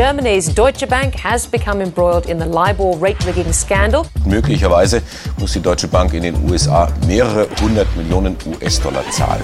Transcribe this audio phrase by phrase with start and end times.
[0.00, 4.06] Germany's Deutsche Bank has become embroiled in the LIBOR rate rigging scandal.
[4.24, 5.02] Möglicherweise
[5.38, 9.42] muss die Deutsche Bank in den USA mehrere hundert Millionen US-Dollar zahlen.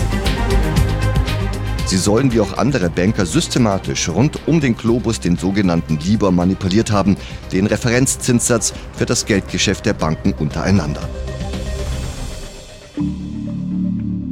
[1.84, 6.90] Sie sollen wie auch andere Banker systematisch rund um den Globus den sogenannten Libor manipuliert
[6.90, 7.18] haben,
[7.52, 11.06] den Referenzzinssatz für das Geldgeschäft der Banken untereinander.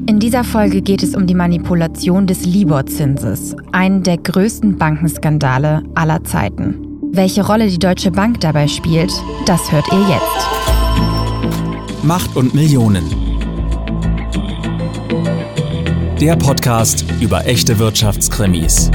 [0.07, 6.23] In dieser Folge geht es um die Manipulation des Libor-Zinses, einen der größten Bankenskandale aller
[6.25, 7.01] Zeiten.
[7.13, 9.13] Welche Rolle die Deutsche Bank dabei spielt,
[9.47, 12.05] das hört ihr jetzt.
[12.05, 13.25] Macht und Millionen
[16.25, 18.91] der Podcast über echte Wirtschaftskrimis.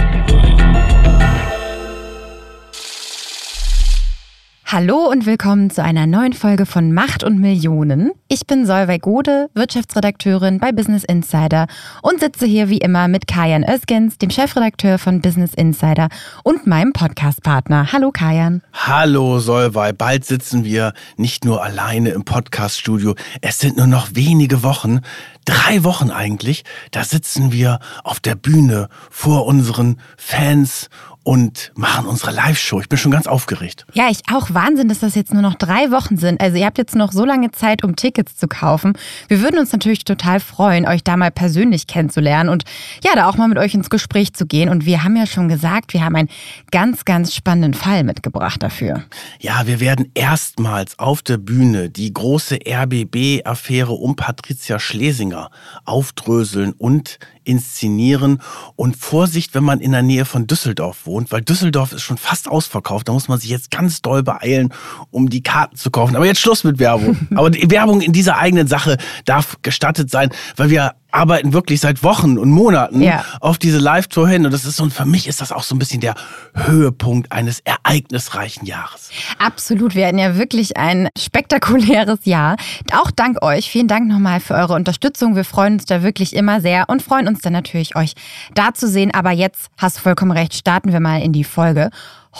[4.71, 8.11] Hallo und willkommen zu einer neuen Folge von Macht und Millionen.
[8.27, 11.65] Ich bin Solveig Gode, Wirtschaftsredakteurin bei Business Insider
[12.03, 16.07] und sitze hier wie immer mit Kajan Özgens, dem Chefredakteur von Business Insider
[16.43, 17.91] und meinem Podcastpartner.
[17.91, 18.61] Hallo Kajan.
[18.71, 23.15] Hallo Solveig, bald sitzen wir nicht nur alleine im Podcaststudio.
[23.41, 24.99] Es sind nur noch wenige Wochen,
[25.45, 30.89] drei Wochen eigentlich, da sitzen wir auf der Bühne vor unseren Fans
[31.23, 32.79] und machen unsere Live-Show.
[32.81, 33.85] Ich bin schon ganz aufgeregt.
[33.93, 34.53] Ja, ich auch.
[34.53, 36.41] Wahnsinn, dass das jetzt nur noch drei Wochen sind.
[36.41, 38.93] Also ihr habt jetzt noch so lange Zeit, um Tickets zu kaufen.
[39.27, 42.63] Wir würden uns natürlich total freuen, euch da mal persönlich kennenzulernen und
[43.03, 44.69] ja, da auch mal mit euch ins Gespräch zu gehen.
[44.69, 46.29] Und wir haben ja schon gesagt, wir haben einen
[46.71, 49.03] ganz, ganz spannenden Fall mitgebracht dafür.
[49.39, 55.51] Ja, wir werden erstmals auf der Bühne die große RBB-Affäre um Patricia Schlesinger
[55.85, 58.41] aufdröseln und inszenieren.
[58.75, 62.47] Und Vorsicht, wenn man in der Nähe von Düsseldorf wohnt, weil Düsseldorf ist schon fast
[62.47, 63.07] ausverkauft.
[63.07, 64.73] Da muss man sich jetzt ganz doll beeilen,
[65.11, 66.15] um die Karten zu kaufen.
[66.15, 67.27] Aber jetzt Schluss mit Werbung.
[67.35, 72.03] Aber die Werbung in dieser eigenen Sache darf gestattet sein, weil wir arbeiten wirklich seit
[72.03, 73.23] Wochen und Monaten ja.
[73.39, 74.45] auf diese Live-Tour hin.
[74.45, 76.15] Und das ist so, und für mich ist das auch so ein bisschen der
[76.53, 79.09] Höhepunkt eines ereignisreichen Jahres.
[79.37, 79.95] Absolut.
[79.95, 82.57] Wir hatten ja wirklich ein spektakuläres Jahr.
[82.93, 83.69] Auch dank euch.
[83.69, 85.35] Vielen Dank nochmal für eure Unterstützung.
[85.35, 88.13] Wir freuen uns da wirklich immer sehr und freuen uns dann natürlich, euch
[88.53, 89.11] da zu sehen.
[89.13, 90.53] Aber jetzt hast du vollkommen recht.
[90.53, 91.89] Starten wir mal in die Folge.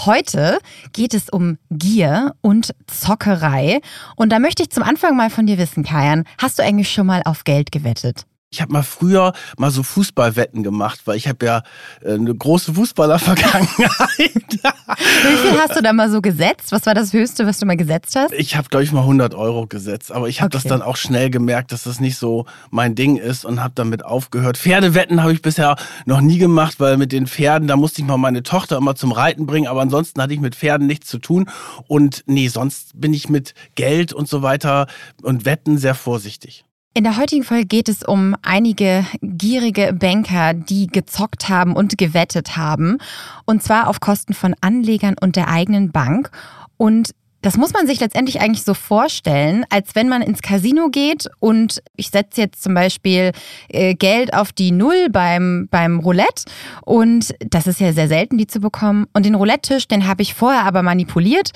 [0.06, 0.60] Heute
[0.94, 3.82] geht es um Gier und Zockerei.
[4.16, 7.08] Und da möchte ich zum Anfang mal von dir wissen, Kajan, hast du eigentlich schon
[7.08, 8.26] mal auf Geld gewettet?
[8.52, 11.62] Ich habe mal früher mal so Fußballwetten gemacht, weil ich habe ja
[12.02, 13.78] äh, eine große Fußballervergangenheit.
[14.18, 16.72] Wie viel hast du da mal so gesetzt?
[16.72, 18.34] Was war das Höchste, was du mal gesetzt hast?
[18.34, 20.12] Ich habe, glaube ich, mal 100 Euro gesetzt.
[20.12, 20.64] Aber ich habe okay.
[20.64, 24.04] das dann auch schnell gemerkt, dass das nicht so mein Ding ist und habe damit
[24.04, 24.58] aufgehört.
[24.58, 28.18] Pferdewetten habe ich bisher noch nie gemacht, weil mit den Pferden, da musste ich mal
[28.18, 29.68] meine Tochter immer zum Reiten bringen.
[29.68, 31.48] Aber ansonsten hatte ich mit Pferden nichts zu tun.
[31.88, 34.88] Und nee, sonst bin ich mit Geld und so weiter
[35.22, 36.66] und Wetten sehr vorsichtig.
[36.96, 42.58] In der heutigen Folge geht es um einige gierige Banker, die gezockt haben und gewettet
[42.58, 42.98] haben.
[43.46, 46.32] Und zwar auf Kosten von Anlegern und der eigenen Bank.
[46.78, 47.12] Und
[47.42, 51.82] das muss man sich letztendlich eigentlich so vorstellen, als wenn man ins Casino geht und
[51.96, 53.32] ich setze jetzt zum Beispiel
[53.70, 56.46] äh, Geld auf die Null beim, beim Roulette
[56.84, 59.06] und das ist ja sehr selten, die zu bekommen.
[59.14, 61.52] Und den Roulette-Tisch, den habe ich vorher aber manipuliert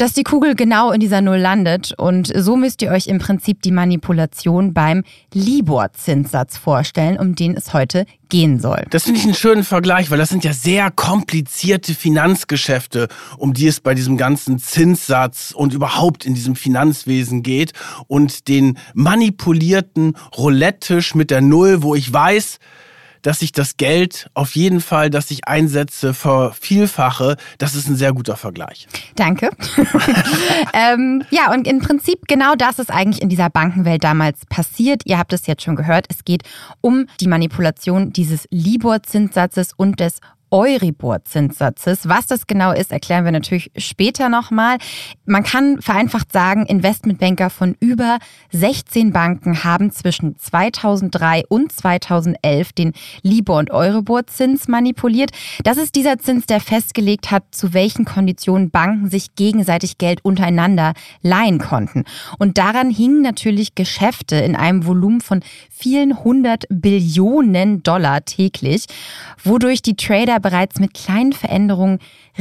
[0.00, 1.92] dass die Kugel genau in dieser Null landet.
[1.98, 7.74] Und so müsst ihr euch im Prinzip die Manipulation beim Libor-Zinssatz vorstellen, um den es
[7.74, 8.86] heute gehen soll.
[8.88, 13.66] Das finde ich einen schönen Vergleich, weil das sind ja sehr komplizierte Finanzgeschäfte, um die
[13.66, 17.72] es bei diesem ganzen Zinssatz und überhaupt in diesem Finanzwesen geht.
[18.06, 22.58] Und den manipulierten Roulette-Tisch mit der Null, wo ich weiß,
[23.22, 27.36] dass ich das Geld auf jeden Fall, das ich einsetze, vervielfache.
[27.58, 28.88] Das ist ein sehr guter Vergleich.
[29.16, 29.50] Danke.
[30.72, 35.02] ähm, ja, und im Prinzip genau das ist eigentlich in dieser Bankenwelt damals passiert.
[35.04, 36.06] Ihr habt es jetzt schon gehört.
[36.08, 36.42] Es geht
[36.80, 40.20] um die Manipulation dieses Libor-Zinssatzes und des
[40.50, 42.08] Euribor-Zinssatzes.
[42.08, 44.78] Was das genau ist, erklären wir natürlich später nochmal.
[45.24, 48.18] Man kann vereinfacht sagen, Investmentbanker von über
[48.52, 55.30] 16 Banken haben zwischen 2003 und 2011 den Libor- und Euribor-Zins manipuliert.
[55.62, 60.94] Das ist dieser Zins, der festgelegt hat, zu welchen Konditionen Banken sich gegenseitig Geld untereinander
[61.22, 62.04] leihen konnten.
[62.38, 68.86] Und daran hingen natürlich Geschäfte in einem Volumen von vielen hundert Billionen Dollar täglich,
[69.42, 71.98] wodurch die Trader bereits mit kleinen Veränderungen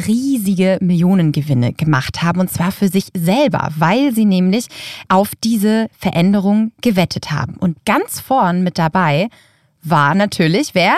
[0.08, 2.40] riesige Millionengewinne gemacht haben.
[2.40, 4.68] Und zwar für sich selber, weil sie nämlich
[5.08, 7.56] auf diese Veränderung gewettet haben.
[7.56, 9.30] Und ganz vorn mit dabei
[9.82, 10.98] war natürlich wer?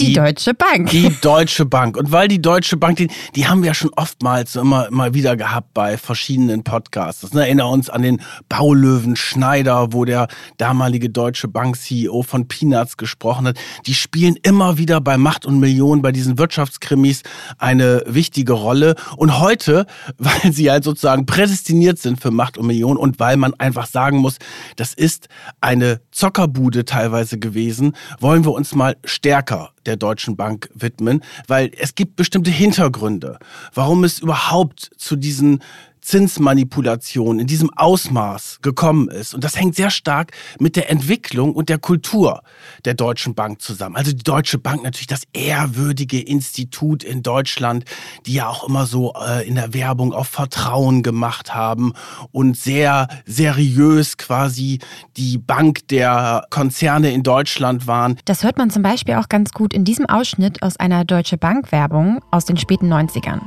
[0.00, 0.88] Die, Deutsche Bank.
[0.90, 1.98] Die Deutsche Bank.
[1.98, 5.36] Und weil die Deutsche Bank, die, die haben wir ja schon oftmals immer mal wieder
[5.36, 7.34] gehabt bei verschiedenen Podcasts.
[7.34, 13.48] Ne, erinnern uns an den Baulöwen Schneider, wo der damalige Deutsche Bank-CEO von Peanuts gesprochen
[13.48, 13.58] hat.
[13.84, 17.22] Die spielen immer wieder bei Macht und Millionen, bei diesen Wirtschaftskrimis
[17.58, 18.94] eine wichtige Rolle.
[19.18, 19.86] Und heute,
[20.16, 24.16] weil sie halt sozusagen prädestiniert sind für Macht und Millionen und weil man einfach sagen
[24.16, 24.38] muss,
[24.76, 25.28] das ist
[25.60, 31.96] eine Zockerbude teilweise gewesen, wollen wir uns mal stärker der Deutschen Bank widmen, weil es
[31.96, 33.40] gibt bestimmte Hintergründe,
[33.74, 35.64] warum es überhaupt zu diesen
[36.00, 39.34] Zinsmanipulation in diesem Ausmaß gekommen ist.
[39.34, 42.42] Und das hängt sehr stark mit der Entwicklung und der Kultur
[42.84, 43.96] der Deutschen Bank zusammen.
[43.96, 47.84] Also die Deutsche Bank natürlich das ehrwürdige Institut in Deutschland,
[48.26, 51.92] die ja auch immer so äh, in der Werbung auf Vertrauen gemacht haben
[52.32, 54.78] und sehr seriös quasi
[55.16, 58.18] die Bank der Konzerne in Deutschland waren.
[58.24, 61.72] Das hört man zum Beispiel auch ganz gut in diesem Ausschnitt aus einer Deutsche Bank
[61.72, 63.40] Werbung aus den späten 90ern.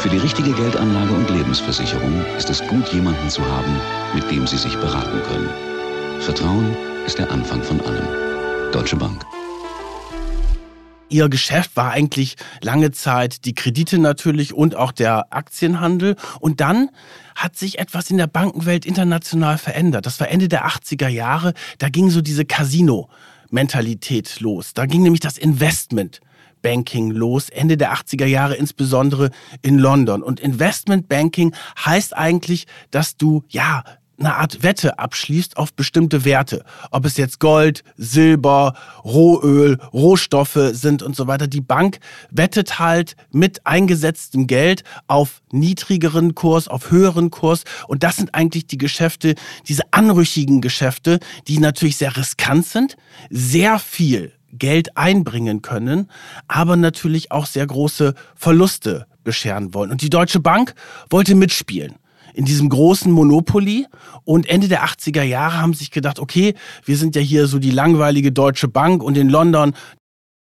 [0.00, 3.78] Für die richtige Geldanlage und Lebensversicherung ist es gut, jemanden zu haben,
[4.14, 5.50] mit dem Sie sich beraten können.
[6.20, 6.74] Vertrauen
[7.04, 8.72] ist der Anfang von allem.
[8.72, 9.26] Deutsche Bank.
[11.10, 16.16] Ihr Geschäft war eigentlich lange Zeit die Kredite natürlich und auch der Aktienhandel.
[16.40, 16.88] Und dann
[17.34, 20.06] hat sich etwas in der Bankenwelt international verändert.
[20.06, 21.52] Das war Ende der 80er Jahre.
[21.76, 24.72] Da ging so diese Casino-Mentalität los.
[24.72, 26.22] Da ging nämlich das Investment
[26.62, 29.30] Banking los, Ende der 80er Jahre insbesondere
[29.62, 30.22] in London.
[30.22, 31.54] Und Investment Banking
[31.84, 33.84] heißt eigentlich, dass du, ja,
[34.20, 36.64] eine Art Wette abschließt auf bestimmte Werte.
[36.90, 41.46] Ob es jetzt Gold, Silber, Rohöl, Rohstoffe sind und so weiter.
[41.46, 41.98] Die Bank
[42.30, 47.64] wettet halt mit eingesetztem Geld auf niedrigeren Kurs, auf höheren Kurs.
[47.88, 49.34] Und das sind eigentlich die Geschäfte,
[49.66, 51.18] diese anrüchigen Geschäfte,
[51.48, 52.96] die natürlich sehr riskant sind,
[53.30, 56.08] sehr viel Geld einbringen können,
[56.48, 59.90] aber natürlich auch sehr große Verluste bescheren wollen.
[59.90, 60.74] Und die Deutsche Bank
[61.08, 61.94] wollte mitspielen
[62.34, 63.86] in diesem großen Monopoly.
[64.24, 66.54] Und Ende der 80er Jahre haben sich gedacht, okay,
[66.84, 69.74] wir sind ja hier so die langweilige Deutsche Bank und in London,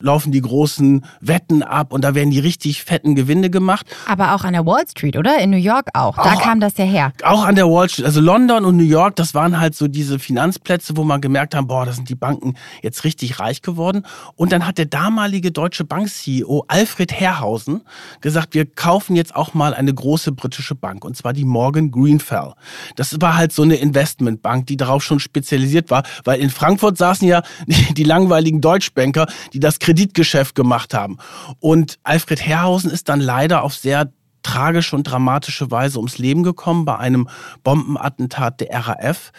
[0.02, 3.86] laufen die großen Wetten ab und da werden die richtig fetten Gewinne gemacht.
[4.08, 5.40] Aber auch an der Wall Street, oder?
[5.40, 6.16] In New York auch.
[6.16, 7.12] Da auch, kam das ja her.
[7.22, 8.06] Auch an der Wall Street.
[8.06, 11.68] Also London und New York, das waren halt so diese Finanzplätze, wo man gemerkt hat,
[11.68, 14.06] boah, da sind die Banken jetzt richtig reich geworden.
[14.38, 17.82] Und dann hat der damalige Deutsche Bank-CEO Alfred Herrhausen
[18.22, 22.54] gesagt, wir kaufen jetzt auch mal eine große britische Bank und zwar die Morgan Greenfell.
[22.96, 27.28] Das war halt so eine Investmentbank, die darauf schon spezialisiert war, weil in Frankfurt saßen
[27.28, 31.18] ja die, die langweiligen Deutschbanker, die das Kreditgeschäft gemacht haben.
[31.60, 34.14] Und Alfred Herrhausen ist dann leider auf sehr
[34.44, 37.28] tragische und dramatische Weise ums Leben gekommen bei einem
[37.64, 39.32] Bombenattentat der RAF.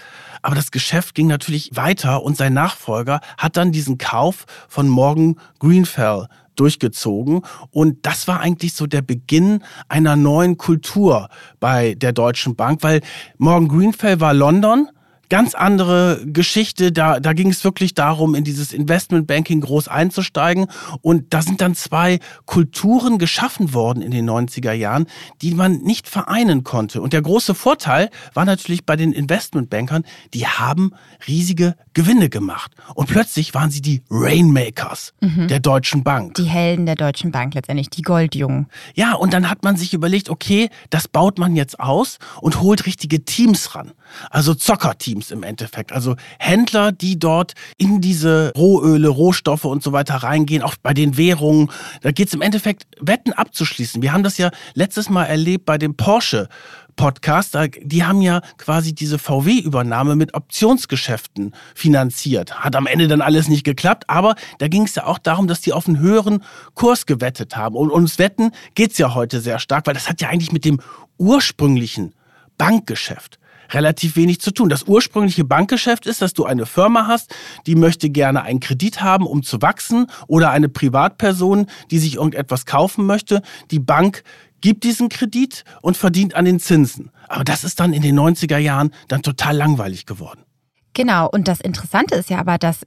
[0.43, 5.37] Aber das Geschäft ging natürlich weiter und sein Nachfolger hat dann diesen Kauf von Morgan
[5.61, 6.27] Greenfell
[6.57, 7.43] durchgezogen.
[7.71, 11.29] Und das war eigentlich so der Beginn einer neuen Kultur
[11.61, 13.03] bei der Deutschen Bank, weil
[13.39, 14.89] Morgan Greenfell war London
[15.31, 16.93] ganz andere Geschichte.
[16.93, 20.67] Da, da ging es wirklich darum, in dieses Investmentbanking groß einzusteigen.
[21.01, 25.07] Und da sind dann zwei Kulturen geschaffen worden in den 90er Jahren,
[25.41, 27.01] die man nicht vereinen konnte.
[27.01, 30.05] Und der große Vorteil war natürlich bei den Investmentbankern,
[30.35, 30.93] die haben
[31.27, 32.73] riesige Gewinne gemacht.
[32.95, 35.49] Und plötzlich waren sie die Rainmakers mhm.
[35.49, 36.35] der Deutschen Bank.
[36.35, 38.67] Die Helden der Deutschen Bank letztendlich, die Goldjungen.
[38.95, 42.87] Ja, und dann hat man sich überlegt, okay, das baut man jetzt aus und holt
[42.87, 43.93] richtige Teams ran.
[44.31, 45.93] Also Zockerteams Teams im Endeffekt.
[45.93, 51.17] Also Händler, die dort in diese Rohöle, Rohstoffe und so weiter reingehen, auch bei den
[51.17, 51.71] Währungen.
[52.03, 54.03] Da geht es im Endeffekt, Wetten abzuschließen.
[54.03, 56.49] Wir haben das ja letztes Mal erlebt bei dem Porsche.
[56.97, 62.61] Podcast, die haben ja quasi diese VW-Übernahme mit Optionsgeschäften finanziert.
[62.61, 65.63] Hat am Ende dann alles nicht geklappt, aber da ging es ja auch darum, dass
[65.63, 66.43] die auf einen höheren
[66.75, 67.75] Kurs gewettet haben.
[67.75, 70.67] Und ums Wetten geht es ja heute sehr stark, weil das hat ja eigentlich mit
[70.67, 70.79] dem
[71.17, 72.15] ursprünglichen
[72.59, 73.40] Bankgeschäft
[73.73, 74.69] relativ wenig zu tun.
[74.69, 77.35] Das ursprüngliche Bankgeschäft ist, dass du eine Firma hast,
[77.67, 82.67] die möchte gerne einen Kredit haben, um zu wachsen, oder eine Privatperson, die sich irgendetwas
[82.67, 83.43] kaufen möchte.
[83.71, 84.23] Die Bank
[84.61, 87.11] gibt diesen Kredit und verdient an den Zinsen.
[87.29, 90.45] Aber das ist dann in den 90er Jahren dann total langweilig geworden.
[90.93, 92.81] Genau, und das Interessante ist ja aber, dass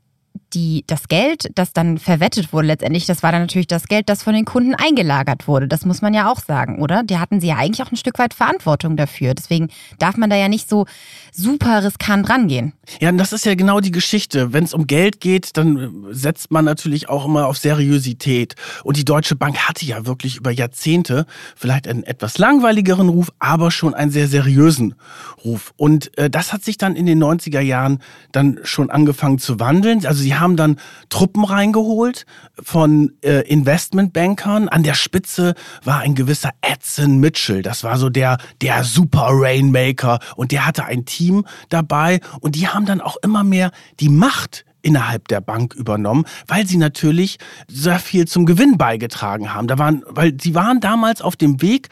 [0.53, 4.23] die, das Geld, das dann verwettet wurde letztendlich, das war dann natürlich das Geld, das
[4.23, 5.67] von den Kunden eingelagert wurde.
[5.67, 7.03] Das muss man ja auch sagen, oder?
[7.03, 9.33] Die hatten sie ja eigentlich auch ein Stück weit Verantwortung dafür.
[9.33, 9.69] Deswegen
[9.99, 10.85] darf man da ja nicht so
[11.31, 12.73] super riskant rangehen.
[12.99, 14.53] Ja, und das ist ja genau die Geschichte.
[14.53, 18.55] Wenn es um Geld geht, dann setzt man natürlich auch immer auf Seriosität.
[18.83, 23.71] Und die Deutsche Bank hatte ja wirklich über Jahrzehnte vielleicht einen etwas langweiligeren Ruf, aber
[23.71, 24.95] schon einen sehr seriösen
[25.43, 25.73] Ruf.
[25.77, 27.99] Und äh, das hat sich dann in den 90er Jahren
[28.31, 30.05] dann schon angefangen zu wandeln.
[30.05, 30.77] Also sie haben haben dann
[31.09, 32.25] Truppen reingeholt
[32.61, 34.69] von äh, Investmentbankern.
[34.69, 37.63] An der Spitze war ein gewisser Edson Mitchell.
[37.63, 40.19] Das war so der, der Super Rainmaker.
[40.35, 42.19] Und der hatte ein Team dabei.
[42.41, 46.77] Und die haben dann auch immer mehr die Macht innerhalb der Bank übernommen, weil sie
[46.77, 49.67] natürlich sehr viel zum Gewinn beigetragen haben.
[49.67, 51.87] Da waren, weil sie waren damals auf dem Weg,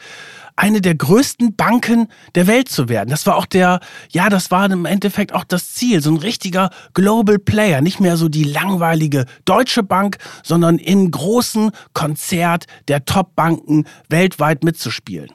[0.62, 3.10] eine der größten Banken der Welt zu werden.
[3.10, 3.80] Das war auch der,
[4.12, 8.16] ja, das war im Endeffekt auch das Ziel, so ein richtiger Global Player, nicht mehr
[8.16, 15.30] so die langweilige deutsche Bank, sondern im großen Konzert der Top-Banken weltweit mitzuspielen.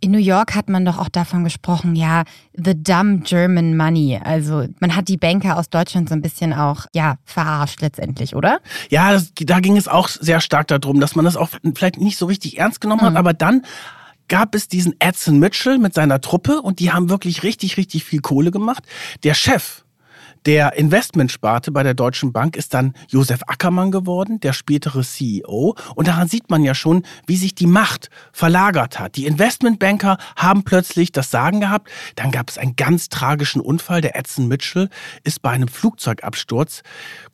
[0.00, 2.24] In New York hat man doch auch davon gesprochen, ja,
[2.54, 4.18] the dumb German money.
[4.24, 8.60] Also man hat die Banker aus Deutschland so ein bisschen auch, ja, verarscht letztendlich, oder?
[8.88, 12.16] Ja, das, da ging es auch sehr stark darum, dass man das auch vielleicht nicht
[12.16, 13.18] so richtig ernst genommen hat, mhm.
[13.18, 13.62] aber dann
[14.32, 18.22] gab es diesen Edson Mitchell mit seiner Truppe und die haben wirklich richtig, richtig viel
[18.22, 18.82] Kohle gemacht.
[19.24, 19.84] Der Chef
[20.46, 25.76] der Investmentsparte bei der Deutschen Bank ist dann Josef Ackermann geworden, der spätere CEO.
[25.94, 29.16] Und daran sieht man ja schon, wie sich die Macht verlagert hat.
[29.16, 31.90] Die Investmentbanker haben plötzlich das Sagen gehabt.
[32.16, 34.00] Dann gab es einen ganz tragischen Unfall.
[34.00, 34.88] Der Edson Mitchell
[35.22, 36.82] ist bei einem Flugzeugabsturz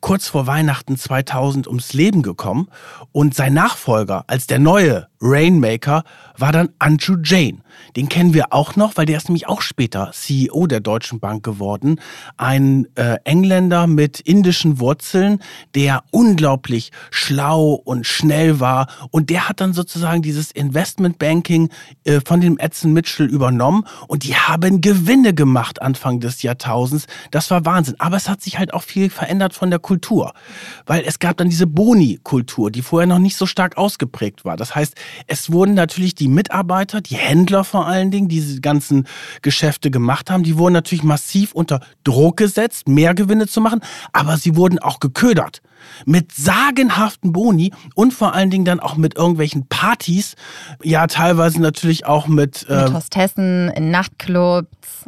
[0.01, 2.67] kurz vor Weihnachten 2000 ums Leben gekommen.
[3.11, 6.03] Und sein Nachfolger als der neue Rainmaker
[6.37, 7.59] war dann Andrew Jane.
[7.95, 11.43] Den kennen wir auch noch, weil der ist nämlich auch später CEO der Deutschen Bank
[11.43, 11.99] geworden.
[12.37, 15.41] Ein äh, Engländer mit indischen Wurzeln,
[15.75, 18.87] der unglaublich schlau und schnell war.
[19.11, 21.69] Und der hat dann sozusagen dieses Investmentbanking
[22.05, 23.85] äh, von dem Edson Mitchell übernommen.
[24.07, 27.07] Und die haben Gewinne gemacht Anfang des Jahrtausends.
[27.31, 27.95] Das war Wahnsinn.
[27.99, 30.33] Aber es hat sich halt auch viel verändert von der Kultur.
[30.85, 34.55] Weil es gab dann diese Boni-Kultur, die vorher noch nicht so stark ausgeprägt war.
[34.55, 34.93] Das heißt,
[35.25, 39.07] es wurden natürlich die Mitarbeiter, die Händler vor allen Dingen, die diese ganzen
[39.41, 43.81] Geschäfte gemacht haben, die wurden natürlich massiv unter Druck gesetzt, mehr Gewinne zu machen,
[44.13, 45.63] aber sie wurden auch geködert
[46.05, 50.35] mit sagenhaften Boni und vor allen Dingen dann auch mit irgendwelchen Partys,
[50.83, 54.67] ja teilweise natürlich auch mit, äh, mit Hostessen in Nachtclubs.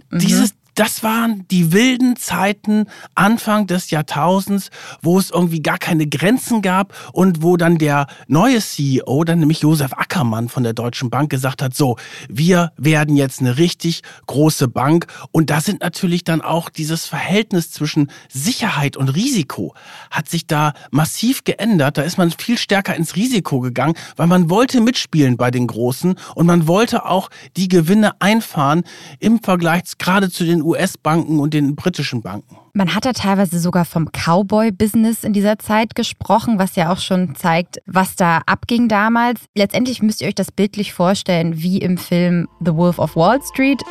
[0.10, 0.20] Mhm.
[0.20, 4.72] Dieses das waren die wilden Zeiten Anfang des Jahrtausends,
[5.04, 9.60] wo es irgendwie gar keine Grenzen gab und wo dann der neue CEO, dann nämlich
[9.60, 11.98] Josef Ackermann von der Deutschen Bank gesagt hat, so,
[12.30, 17.70] wir werden jetzt eine richtig große Bank und da sind natürlich dann auch dieses Verhältnis
[17.70, 19.76] zwischen Sicherheit und Risiko
[20.10, 22.00] hat sich da massiv geändert.
[22.00, 26.16] Da ist man viel stärker ins Risiko gegangen, weil man wollte mitspielen bei den Großen
[26.34, 28.82] und man wollte auch die Gewinne einfahren
[29.20, 32.58] im Vergleich gerade zu den US-Banken und den britischen Banken.
[32.74, 37.36] Man hat da teilweise sogar vom Cowboy-Business in dieser Zeit gesprochen, was ja auch schon
[37.36, 39.42] zeigt, was da abging damals.
[39.56, 43.82] Letztendlich müsst ihr euch das bildlich vorstellen, wie im Film The Wolf of Wall Street.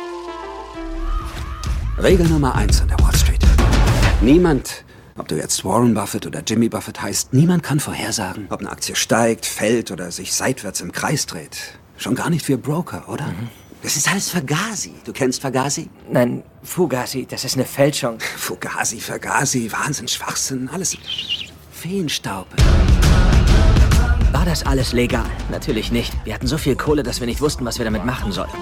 [2.01, 3.45] Regel Nummer eins an der Wall Street.
[4.21, 4.83] Niemand,
[5.17, 8.95] ob du jetzt Warren Buffett oder Jimmy Buffett heißt, niemand kann vorhersagen, ob eine Aktie
[8.95, 11.79] steigt, fällt oder sich seitwärts im Kreis dreht.
[11.97, 13.27] Schon gar nicht wir Broker, oder?
[13.27, 13.60] Mhm.
[13.83, 14.93] Das ist alles Fagasi.
[15.05, 15.89] Du kennst Fagasi?
[16.11, 18.19] Nein, Fugazi, das ist eine Fälschung.
[18.19, 20.95] Fugazi, Fagasi, Wahnsinn, Schwachsinn, alles
[21.71, 22.47] Feenstaub.
[24.31, 25.25] War das alles legal?
[25.49, 26.13] Natürlich nicht.
[26.25, 28.55] Wir hatten so viel Kohle, dass wir nicht wussten, was wir damit machen sollten.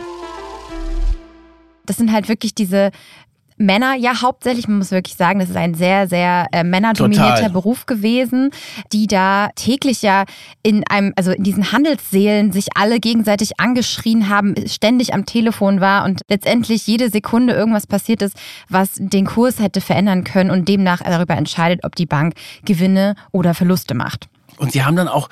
[1.86, 2.92] Das sind halt wirklich diese
[3.60, 7.50] Männer, ja hauptsächlich, man muss wirklich sagen, das ist ein sehr, sehr äh, männerdominierter Total.
[7.50, 8.52] Beruf gewesen,
[8.94, 10.24] die da täglich ja
[10.64, 16.06] in einem, also in diesen Handelsseelen sich alle gegenseitig angeschrien haben, ständig am Telefon war
[16.06, 18.38] und letztendlich jede Sekunde irgendwas passiert ist,
[18.70, 23.54] was den Kurs hätte verändern können und demnach darüber entscheidet, ob die Bank Gewinne oder
[23.54, 24.30] Verluste macht.
[24.58, 25.28] Und sie haben dann auch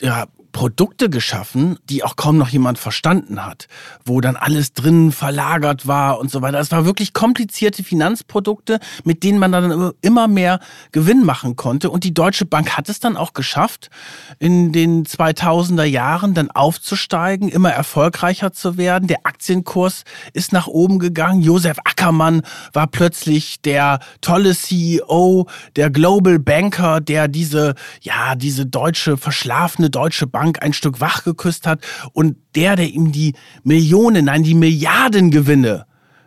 [0.00, 3.68] ja, Produkte geschaffen, die auch kaum noch jemand verstanden hat,
[4.04, 6.58] wo dann alles drin verlagert war und so weiter.
[6.58, 10.60] Es war wirklich komplizierte Finanzprodukte, mit denen man dann immer mehr
[10.92, 11.90] Gewinn machen konnte.
[11.90, 13.90] Und die Deutsche Bank hat es dann auch geschafft,
[14.38, 19.06] in den 2000er Jahren dann aufzusteigen, immer erfolgreicher zu werden.
[19.06, 21.42] Der Aktienkurs ist nach oben gegangen.
[21.42, 29.16] Josef Ackermann war plötzlich der tolle CEO, der Global Banker, der diese, ja, diese deutsche,
[29.16, 31.80] verschlafene deutsche Bank Bank ein Stück wach geküsst hat
[32.12, 35.84] und der, der ihm die Millionen, nein, die Milliardengewinne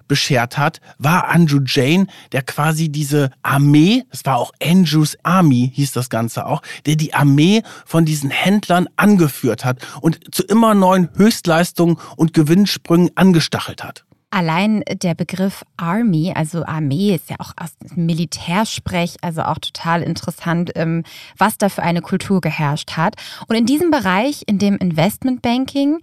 [0.10, 5.94] beschert hat, war Andrew Jane, der quasi diese Armee, das war auch Andrews Army, hieß
[5.94, 11.08] das Ganze auch, der die Armee von diesen Händlern angeführt hat und zu immer neuen
[11.15, 14.03] Höchstleistungen und Gewinnsprüngen angestachelt hat.
[14.34, 20.72] Allein der Begriff Army, also Armee, ist ja auch aus Militärsprech, also auch total interessant,
[20.76, 21.04] ähm,
[21.38, 23.16] was da für eine Kultur geherrscht hat.
[23.48, 26.00] Und in diesem Bereich, in dem Investmentbanking,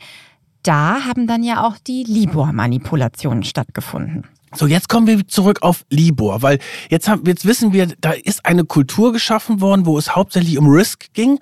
[0.63, 4.27] da haben dann ja auch die Libor-Manipulationen stattgefunden.
[4.55, 6.59] So, jetzt kommen wir zurück auf Libor, weil
[6.91, 10.69] jetzt, haben, jetzt wissen wir, da ist eine Kultur geschaffen worden, wo es hauptsächlich um
[10.69, 11.39] Risk ging,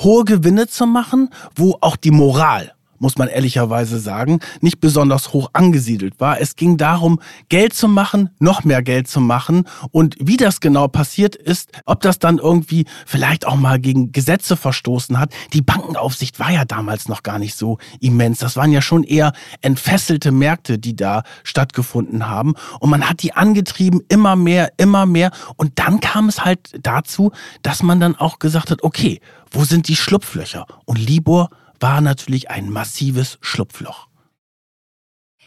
[0.00, 5.50] hohe Gewinne zu machen, wo auch die Moral muss man ehrlicherweise sagen, nicht besonders hoch
[5.52, 6.40] angesiedelt war.
[6.40, 9.64] Es ging darum, Geld zu machen, noch mehr Geld zu machen.
[9.90, 14.56] Und wie das genau passiert ist, ob das dann irgendwie vielleicht auch mal gegen Gesetze
[14.56, 15.32] verstoßen hat.
[15.52, 18.38] Die Bankenaufsicht war ja damals noch gar nicht so immens.
[18.38, 22.54] Das waren ja schon eher entfesselte Märkte, die da stattgefunden haben.
[22.80, 25.30] Und man hat die angetrieben, immer mehr, immer mehr.
[25.56, 29.88] Und dann kam es halt dazu, dass man dann auch gesagt hat, okay, wo sind
[29.88, 30.66] die Schlupflöcher?
[30.84, 31.48] Und Libor
[31.80, 34.10] war natürlich ein massives Schlupfloch.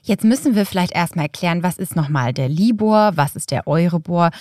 [0.06, 4.32] Jetzt müssen wir vielleicht erstmal erklären, was ist nochmal der Libor, was ist der Euribor.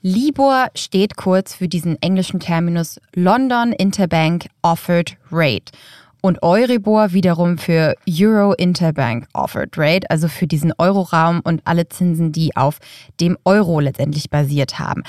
[0.00, 5.72] Libor steht kurz für diesen englischen Terminus London Interbank Offered Rate
[6.22, 12.32] und Euribor wiederum für Euro Interbank Offered Rate, also für diesen Euroraum und alle Zinsen,
[12.32, 12.78] die auf
[13.20, 15.02] dem Euro letztendlich basiert haben.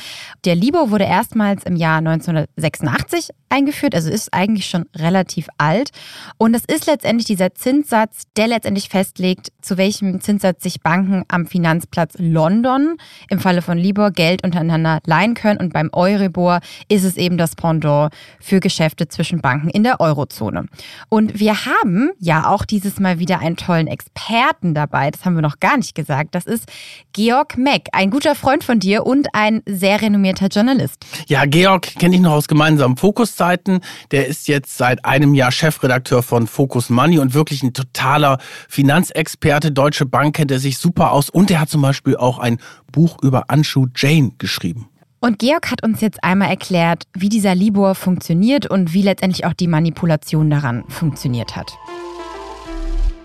[0.46, 5.92] Der Libor wurde erstmals im Jahr 1986 eingeführt, also ist eigentlich schon relativ alt.
[6.38, 11.46] Und es ist letztendlich dieser Zinssatz, der letztendlich festlegt, zu welchem Zinssatz sich Banken am
[11.46, 12.98] Finanzplatz London
[13.30, 15.60] im Falle von Libor Geld untereinander leihen können.
[15.60, 20.66] Und beim Euribor ist es eben das Pendant für Geschäfte zwischen Banken in der Eurozone.
[21.10, 25.12] Und wir haben ja auch dieses Mal wieder einen tollen Experten dabei.
[25.12, 26.36] Das haben wir noch gar nicht gesagt.
[26.36, 26.66] Das ist
[27.14, 31.06] Georg Meck, ein guter Freund von dir und ein sehr renommierter Journalist.
[31.28, 33.82] Ja, Georg kenne ich noch aus gemeinsamen Fokuszeiten.
[34.12, 38.38] Der ist jetzt seit einem Jahr Chefredakteur von Focus Money und wirklich ein totaler
[38.70, 39.72] Finanzexperte.
[39.72, 42.60] Deutsche Bank kennt er sich super aus und er hat zum Beispiel auch ein
[42.92, 44.91] Buch über Anshu Jane geschrieben.
[45.24, 49.54] Und Georg hat uns jetzt einmal erklärt, wie dieser Libor funktioniert und wie letztendlich auch
[49.54, 51.78] die Manipulation daran funktioniert hat.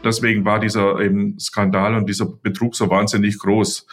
[0.05, 3.87] Deswegen war dieser eben Skandal und dieser Betrug so wahnsinnig groß,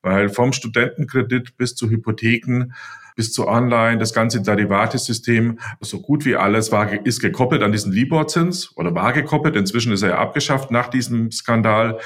[0.00, 2.72] weil vom Studentenkredit bis zu Hypotheken
[3.20, 7.92] bis zu Anleihen, das ganze Derivatesystem, so gut wie alles war, ist gekoppelt an diesen
[7.92, 9.56] Libor-Zins oder war gekoppelt.
[9.56, 11.98] Inzwischen ist er ja abgeschafft nach diesem Skandal.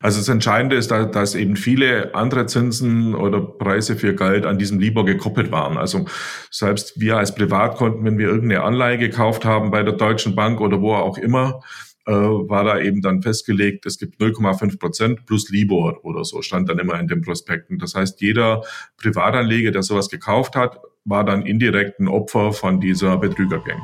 [0.00, 4.80] Also das Entscheidende ist, dass eben viele andere Zinsen oder Preise für Geld an diesem
[4.80, 5.78] Libor gekoppelt waren.
[5.78, 6.06] Also
[6.50, 10.80] selbst wir als Privatkonten, wenn wir irgendeine Anleihe gekauft haben bei der Deutschen Bank oder
[10.80, 11.60] wo auch immer,
[12.06, 16.68] äh, war da eben dann festgelegt, es gibt 0,5 Prozent plus Libor oder so, stand
[16.68, 17.78] dann immer in den Prospekten.
[17.78, 18.62] Das heißt, jeder
[18.96, 23.80] Privatanleger, der sowas gekauft hat, war dann indirekt ein Opfer von dieser Betrügergang.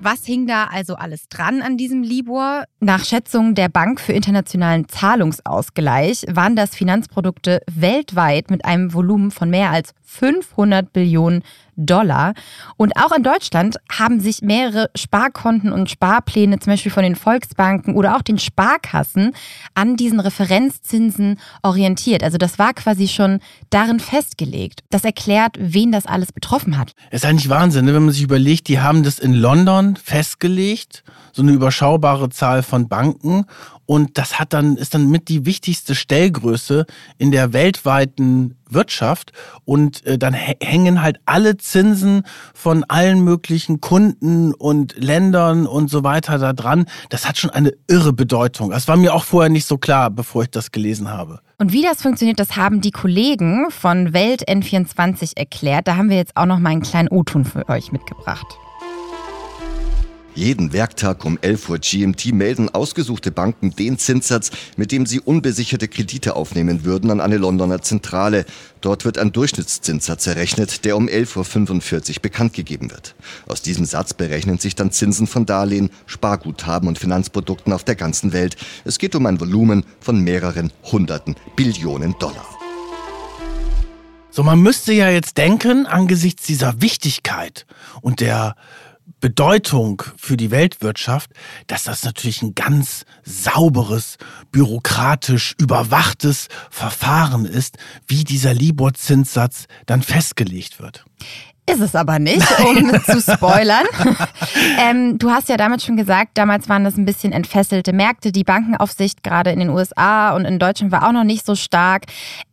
[0.00, 2.64] Was hing da also alles dran an diesem Libor?
[2.78, 9.50] Nach Schätzungen der Bank für internationalen Zahlungsausgleich waren das Finanzprodukte weltweit mit einem Volumen von
[9.50, 11.42] mehr als 500 Billionen
[11.78, 12.34] Dollar.
[12.76, 17.94] Und auch in Deutschland haben sich mehrere Sparkonten und Sparpläne, zum Beispiel von den Volksbanken
[17.94, 19.32] oder auch den Sparkassen,
[19.74, 22.22] an diesen Referenzzinsen orientiert.
[22.22, 24.82] Also das war quasi schon darin festgelegt.
[24.90, 26.94] Das erklärt, wen das alles betroffen hat.
[27.10, 27.94] Es ist eigentlich Wahnsinn, ne?
[27.94, 32.88] wenn man sich überlegt, die haben das in London festgelegt, so eine überschaubare Zahl von
[32.88, 33.44] Banken.
[33.90, 36.84] Und das hat dann, ist dann mit die wichtigste Stellgröße
[37.16, 39.32] in der weltweiten Wirtschaft.
[39.64, 46.04] Und äh, dann hängen halt alle Zinsen von allen möglichen Kunden und Ländern und so
[46.04, 46.84] weiter da dran.
[47.08, 48.72] Das hat schon eine irre Bedeutung.
[48.72, 51.40] Das war mir auch vorher nicht so klar, bevor ich das gelesen habe.
[51.56, 55.88] Und wie das funktioniert, das haben die Kollegen von Welt N24 erklärt.
[55.88, 58.58] Da haben wir jetzt auch noch mal einen kleinen O-Ton für euch mitgebracht.
[60.38, 65.88] Jeden Werktag um 11 Uhr GMT melden ausgesuchte Banken den Zinssatz, mit dem sie unbesicherte
[65.88, 68.46] Kredite aufnehmen würden, an eine Londoner Zentrale.
[68.80, 73.16] Dort wird ein Durchschnittszinssatz errechnet, der um 11.45 Uhr bekannt gegeben wird.
[73.48, 78.32] Aus diesem Satz berechnen sich dann Zinsen von Darlehen, Sparguthaben und Finanzprodukten auf der ganzen
[78.32, 78.56] Welt.
[78.84, 82.46] Es geht um ein Volumen von mehreren hunderten Billionen Dollar.
[84.30, 87.66] So, man müsste ja jetzt denken, angesichts dieser Wichtigkeit
[88.02, 88.54] und der
[89.20, 91.30] Bedeutung für die Weltwirtschaft,
[91.66, 94.16] dass das natürlich ein ganz sauberes,
[94.52, 101.04] bürokratisch überwachtes Verfahren ist, wie dieser Libor-Zinssatz dann festgelegt wird.
[101.70, 103.84] Ist es aber nicht, um zu spoilern.
[104.80, 108.32] ähm, du hast ja damals schon gesagt, damals waren das ein bisschen entfesselte Märkte.
[108.32, 112.06] Die Bankenaufsicht gerade in den USA und in Deutschland war auch noch nicht so stark.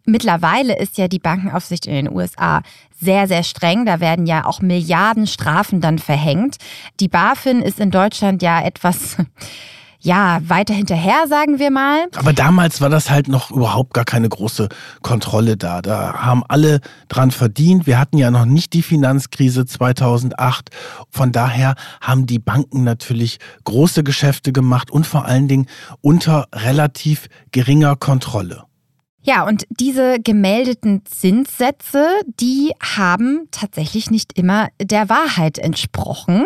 [0.05, 2.61] Mittlerweile ist ja die Bankenaufsicht in den USA
[3.05, 3.85] sehr, sehr streng.
[3.85, 6.57] Da werden ja auch Milliarden Strafen dann verhängt.
[6.99, 9.17] Die BaFin ist in Deutschland ja etwas
[10.05, 12.05] ja, weiter hinterher, sagen wir mal.
[12.15, 14.69] Aber damals war das halt noch überhaupt gar keine große
[15.01, 15.81] Kontrolle da.
[15.81, 17.87] Da haben alle dran verdient.
[17.87, 20.69] Wir hatten ja noch nicht die Finanzkrise 2008.
[21.09, 25.67] Von daher haben die Banken natürlich große Geschäfte gemacht und vor allen Dingen
[26.01, 28.63] unter relativ geringer Kontrolle.
[29.27, 32.07] Ja, und diese gemeldeten Zinssätze,
[32.39, 36.45] die haben tatsächlich nicht immer der Wahrheit entsprochen.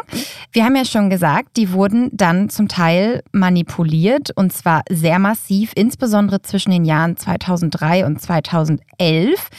[0.54, 5.74] Wir haben ja schon gesagt, die wurden dann zum Teil manipuliert und zwar sehr massiv,
[5.76, 9.50] insbesondere zwischen den Jahren 2003 und 2011.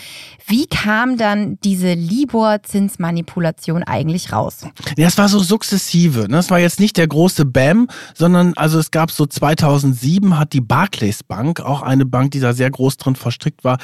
[0.46, 4.66] Wie kam dann diese Libor-Zinsmanipulation eigentlich raus?
[4.96, 6.26] Ja, es war so sukzessive.
[6.28, 6.38] Ne?
[6.38, 10.60] Es war jetzt nicht der große Bam, sondern also es gab so 2007 hat die
[10.60, 13.78] Barclays Bank, auch eine Bank, die da sehr groß drin verstrickt war,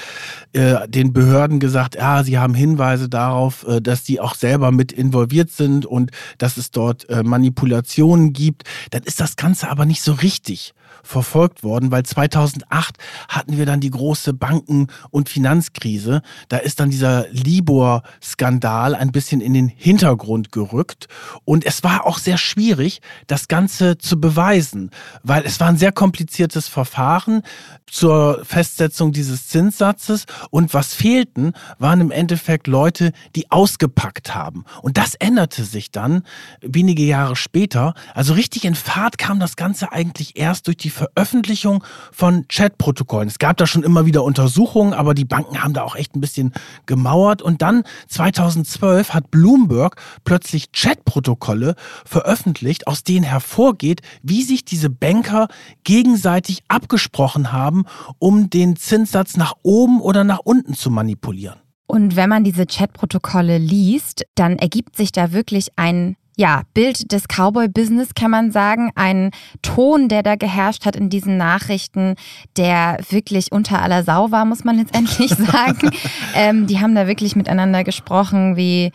[0.52, 4.92] äh, den Behörden gesagt, ja, sie haben Hinweise darauf, äh, dass die auch selber mit
[4.92, 8.64] involviert sind und dass es dort äh, Manipulationen gibt.
[8.90, 10.74] Dann ist das Ganze aber nicht so richtig
[11.06, 12.96] verfolgt worden, weil 2008
[13.28, 16.22] hatten wir dann die große Banken- und Finanzkrise.
[16.48, 21.08] Da ist dann dieser Libor-Skandal ein bisschen in den Hintergrund gerückt.
[21.44, 24.90] Und es war auch sehr schwierig, das Ganze zu beweisen,
[25.22, 27.42] weil es war ein sehr kompliziertes Verfahren
[27.86, 30.26] zur Festsetzung dieses Zinssatzes.
[30.50, 34.64] Und was fehlten, waren im Endeffekt Leute, die ausgepackt haben.
[34.82, 36.22] Und das änderte sich dann
[36.60, 37.94] wenige Jahre später.
[38.14, 43.28] Also richtig in Fahrt kam das Ganze eigentlich erst durch die Veröffentlichung von Chatprotokollen.
[43.28, 46.20] Es gab da schon immer wieder Untersuchungen, aber die Banken haben da auch echt ein
[46.20, 46.52] bisschen
[46.86, 47.42] gemauert.
[47.42, 55.48] Und dann 2012 hat Bloomberg plötzlich Chatprotokolle veröffentlicht, aus denen hervorgeht, wie sich diese Banker
[55.84, 57.84] gegenseitig abgesprochen haben,
[58.18, 61.60] um den Zinssatz nach oben oder nach unten zu manipulieren.
[61.86, 67.24] Und wenn man diese Chatprotokolle liest, dann ergibt sich da wirklich ein ja, Bild des
[67.28, 68.90] Cowboy-Business kann man sagen.
[68.94, 69.30] Ein
[69.62, 72.14] Ton, der da geherrscht hat in diesen Nachrichten,
[72.58, 75.90] der wirklich unter aller Sau war, muss man letztendlich sagen.
[76.34, 78.92] ähm, die haben da wirklich miteinander gesprochen, wie,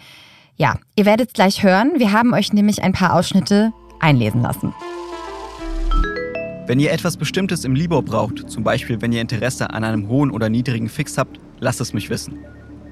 [0.55, 1.93] ja, ihr werdet es gleich hören.
[1.97, 4.73] Wir haben euch nämlich ein paar Ausschnitte einlesen lassen.
[6.67, 10.29] Wenn ihr etwas Bestimmtes im Libor braucht, zum Beispiel wenn ihr Interesse an einem hohen
[10.29, 12.37] oder niedrigen Fix habt, lasst es mich wissen.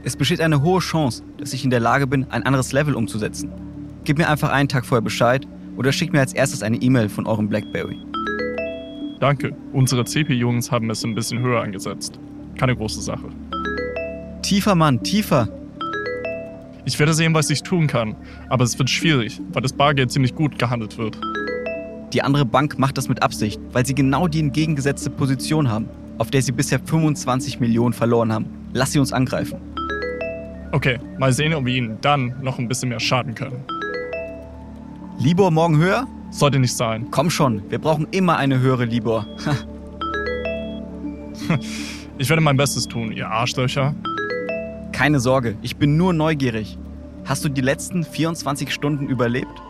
[0.04, 3.69] Es besteht eine hohe Chance, dass ich in der Lage bin, ein anderes Level umzusetzen.
[4.10, 7.28] Gib mir einfach einen Tag vorher Bescheid oder schickt mir als erstes eine E-Mail von
[7.28, 7.96] eurem Blackberry.
[9.20, 12.20] Danke, unsere CP-Jungs haben es ein bisschen höher angesetzt.
[12.58, 13.30] Keine große Sache.
[14.42, 15.48] Tiefer, Mann, tiefer.
[16.86, 18.16] Ich werde sehen, was ich tun kann,
[18.50, 21.22] aber es wird schwierig, weil das Bargeld ziemlich gut gehandelt wird.
[22.12, 26.32] Die andere Bank macht das mit Absicht, weil sie genau die entgegengesetzte Position haben, auf
[26.32, 28.48] der sie bisher 25 Millionen verloren haben.
[28.74, 29.60] Lass sie uns angreifen.
[30.72, 33.64] Okay, mal sehen, ob wir ihnen dann noch ein bisschen mehr schaden können.
[35.20, 36.08] Libor morgen höher?
[36.32, 37.12] Sollte nicht sein.
[37.12, 39.26] Komm schon, wir brauchen immer eine höhere Libor.
[42.18, 43.94] ich werde mein Bestes tun, ihr Arschlöcher.
[44.94, 46.78] Keine Sorge, ich bin nur neugierig.
[47.26, 49.62] Hast du die letzten 24 Stunden überlebt?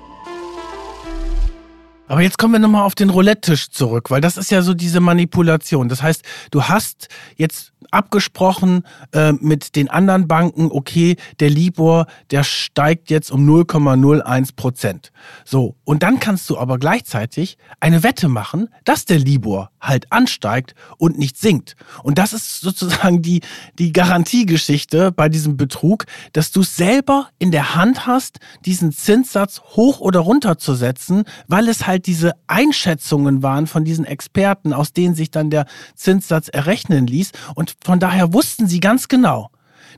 [2.07, 4.99] Aber jetzt kommen wir nochmal auf den Roulette-Tisch zurück, weil das ist ja so diese
[4.99, 5.89] Manipulation.
[5.89, 7.07] Das heißt, du hast
[7.37, 14.55] jetzt abgesprochen äh, mit den anderen Banken, okay, der Libor, der steigt jetzt um 0,01
[14.55, 15.11] Prozent.
[15.45, 20.75] So, und dann kannst du aber gleichzeitig eine Wette machen, dass der Libor halt ansteigt
[20.97, 21.75] und nicht sinkt.
[22.03, 23.41] Und das ist sozusagen die,
[23.77, 29.99] die Garantiegeschichte bei diesem Betrug, dass du selber in der Hand hast, diesen Zinssatz hoch
[29.99, 35.15] oder runter zu setzen, weil es halt diese Einschätzungen waren von diesen Experten, aus denen
[35.15, 35.65] sich dann der
[35.95, 37.31] Zinssatz errechnen ließ.
[37.55, 39.49] Und von daher wussten sie ganz genau,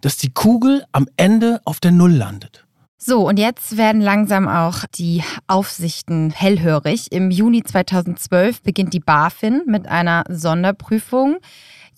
[0.02, 2.66] dass die Kugel am Ende auf der Null landet.
[3.04, 7.12] So, und jetzt werden langsam auch die Aufsichten hellhörig.
[7.12, 11.38] Im Juni 2012 beginnt die BaFin mit einer Sonderprüfung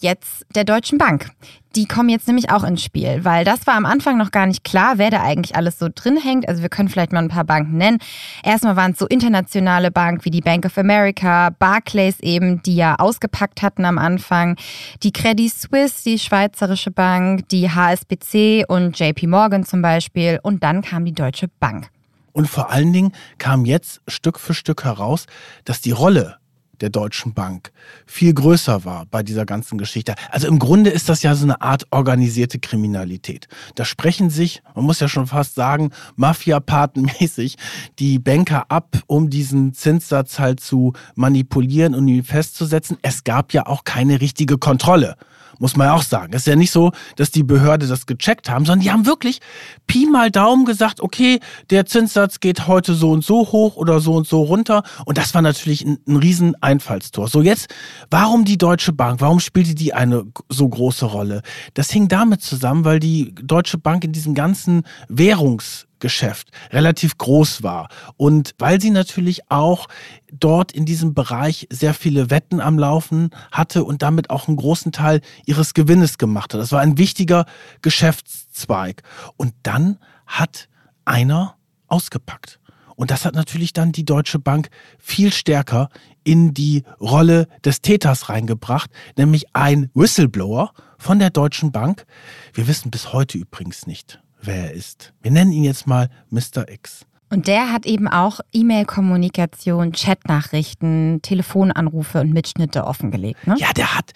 [0.04, 1.32] jetzt der Deutschen Bank.
[1.76, 4.64] Die kommen jetzt nämlich auch ins Spiel, weil das war am Anfang noch gar nicht
[4.64, 6.48] klar, wer da eigentlich alles so drin hängt.
[6.48, 7.98] Also wir können vielleicht mal ein paar Banken nennen.
[8.44, 12.96] Erstmal waren es so internationale Banken wie die Bank of America, Barclays eben, die ja
[13.00, 14.56] ausgepackt hatten am Anfang,
[15.02, 20.40] die Credit Suisse, die Schweizerische Bank, die HSBC und JP Morgan zum Beispiel.
[20.44, 21.90] Und dann kam die Deutsche Bank.
[22.34, 25.26] Und vor allen Dingen kam jetzt Stück für Stück heraus,
[25.66, 26.38] dass die Rolle
[26.84, 27.72] der Deutschen Bank
[28.06, 30.16] viel größer war bei dieser ganzen Geschichte.
[30.30, 33.48] Also im Grunde ist das ja so eine Art organisierte Kriminalität.
[33.76, 37.56] Da sprechen sich, man muss ja schon fast sagen, Mafia-Patenmäßig
[38.00, 42.98] die Banker ab, um diesen Zinssatz halt zu manipulieren und ihn festzusetzen.
[43.02, 45.16] Es gab ja auch keine richtige Kontrolle
[45.64, 46.34] muss man ja auch sagen.
[46.34, 49.40] Es ist ja nicht so, dass die Behörde das gecheckt haben, sondern die haben wirklich
[49.88, 54.14] Pi mal Daumen gesagt, okay, der Zinssatz geht heute so und so hoch oder so
[54.14, 54.84] und so runter.
[55.06, 57.30] Und das war natürlich ein, ein riesen Einfallstor.
[57.30, 57.74] So jetzt,
[58.12, 59.22] warum die Deutsche Bank?
[59.22, 61.42] Warum spielte die eine so große Rolle?
[61.76, 67.64] Das hing damit zusammen, weil die Deutsche Bank in diesem ganzen Währungs Geschäft relativ groß
[67.64, 67.88] war
[68.18, 69.88] und weil sie natürlich auch
[70.34, 74.92] dort in diesem Bereich sehr viele Wetten am Laufen hatte und damit auch einen großen
[74.92, 76.60] Teil ihres Gewinnes gemacht hat.
[76.60, 77.46] Das war ein wichtiger
[77.82, 79.04] Geschäftszweig.
[79.38, 80.68] Und dann hat
[81.06, 81.56] einer
[81.88, 82.60] ausgepackt.
[82.98, 85.88] Und das hat natürlich dann die Deutsche Bank viel stärker
[86.26, 92.06] in die Rolle des Täters reingebracht, nämlich ein Whistleblower von der Deutschen Bank.
[92.54, 95.14] Wir wissen bis heute übrigens nicht, wer er ist.
[95.22, 96.70] Wir nennen ihn jetzt mal Mr.
[96.70, 97.06] X.
[97.30, 103.48] Und der hat eben auch E-Mail-Kommunikation, Chatnachrichten, Telefonanrufe und Mitschnitte offengelegt.
[103.48, 103.56] Ne?
[103.58, 104.14] Ja, der hat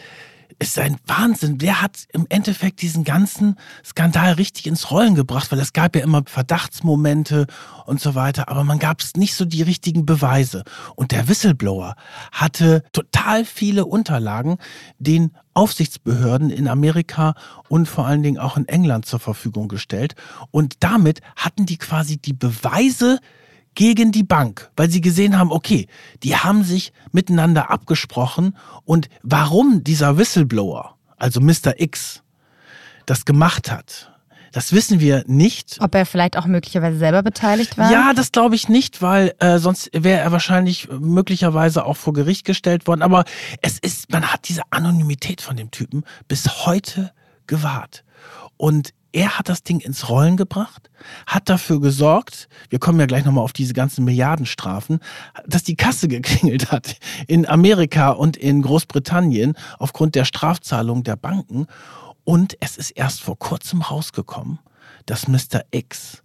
[0.59, 1.57] ist ein Wahnsinn.
[1.57, 3.55] Der hat im Endeffekt diesen ganzen
[3.85, 7.47] Skandal richtig ins Rollen gebracht, weil es gab ja immer Verdachtsmomente
[7.85, 10.63] und so weiter, aber man gab es nicht so die richtigen Beweise.
[10.95, 11.95] Und der Whistleblower
[12.31, 14.57] hatte total viele Unterlagen,
[14.99, 17.33] den Aufsichtsbehörden in Amerika
[17.67, 20.15] und vor allen Dingen auch in England zur Verfügung gestellt.
[20.51, 23.19] Und damit hatten die quasi die Beweise,
[23.77, 25.85] gegen die Bank, weil sie gesehen haben, okay,
[26.23, 31.79] die haben sich miteinander abgesprochen und warum dieser Whistleblower, also Mr.
[31.79, 32.23] X,
[33.05, 34.11] das gemacht hat,
[34.51, 35.77] das wissen wir nicht.
[35.79, 37.91] Ob er vielleicht auch möglicherweise selber beteiligt war?
[37.91, 42.45] Ja, das glaube ich nicht, weil äh, sonst wäre er wahrscheinlich möglicherweise auch vor Gericht
[42.45, 43.03] gestellt worden.
[43.03, 43.25] Aber
[43.61, 47.11] es ist, man hat diese Anonymität von dem Typen bis heute
[47.45, 48.03] gewahrt.
[48.55, 50.91] Und er hat das Ding ins Rollen gebracht,
[51.25, 54.99] hat dafür gesorgt, wir kommen ja gleich nochmal auf diese ganzen Milliardenstrafen,
[55.47, 61.65] dass die Kasse geklingelt hat in Amerika und in Großbritannien aufgrund der Strafzahlung der Banken.
[62.25, 64.59] Und es ist erst vor kurzem rausgekommen,
[65.07, 65.63] dass Mr.
[65.71, 66.21] X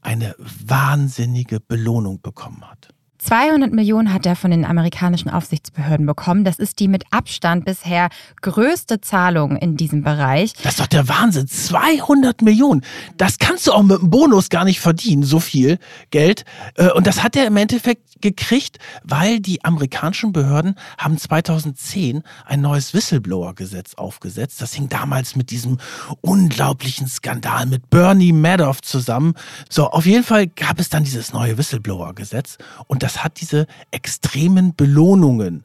[0.00, 2.88] eine wahnsinnige Belohnung bekommen hat.
[3.24, 6.42] 200 Millionen hat er von den amerikanischen Aufsichtsbehörden bekommen.
[6.44, 8.08] Das ist die mit Abstand bisher
[8.40, 10.54] größte Zahlung in diesem Bereich.
[10.54, 11.46] Das ist doch der Wahnsinn.
[11.46, 12.82] 200 Millionen.
[13.16, 15.78] Das kannst du auch mit einem Bonus gar nicht verdienen, so viel
[16.10, 16.44] Geld.
[16.74, 22.60] Äh, und das hat er im Endeffekt gekriegt, weil die amerikanischen Behörden haben 2010 ein
[22.60, 24.60] neues Whistleblower-Gesetz aufgesetzt.
[24.60, 25.78] Das hing damals mit diesem
[26.22, 29.34] unglaublichen Skandal mit Bernie Madoff zusammen.
[29.68, 33.66] So, auf jeden Fall gab es dann dieses neue Whistleblower-Gesetz und das das hat diese
[33.90, 35.64] extremen Belohnungen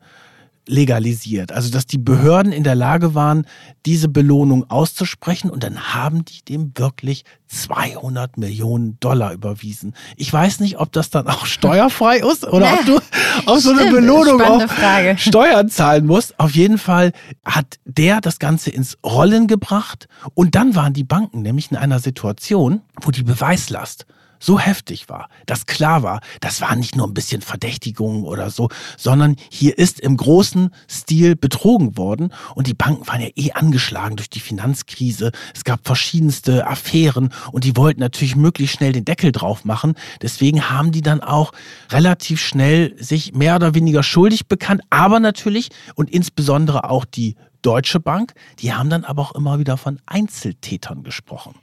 [0.70, 1.54] legalisiert.
[1.54, 3.48] Also, dass die Behörden in der Lage waren,
[3.86, 9.94] diese Belohnung auszusprechen und dann haben die dem wirklich 200 Millionen Dollar überwiesen.
[10.18, 13.00] Ich weiß nicht, ob das dann auch steuerfrei ist oder ob du
[13.46, 15.18] auf so eine Belohnung auch Frage.
[15.18, 16.38] Steuern zahlen musst.
[16.38, 17.14] Auf jeden Fall
[17.46, 22.00] hat der das Ganze ins Rollen gebracht und dann waren die Banken nämlich in einer
[22.00, 24.06] Situation, wo die Beweislast
[24.40, 28.70] so heftig war, dass klar war, das war nicht nur ein bisschen Verdächtigung oder so,
[28.98, 34.16] sondern hier ist im großen Stil betrogen worden und die Banken waren ja eh angeschlagen
[34.16, 35.32] durch die Finanzkrise.
[35.56, 39.96] Es gab verschiedenste Affären und die wollten natürlich möglichst schnell den Deckel drauf machen.
[40.22, 41.52] Deswegen haben die dann auch
[41.92, 48.00] relativ schnell sich mehr oder weniger schuldig bekannt, aber natürlich und insbesondere auch die Deutsche
[48.00, 51.56] Bank, die haben dann aber auch immer wieder von Einzeltätern gesprochen.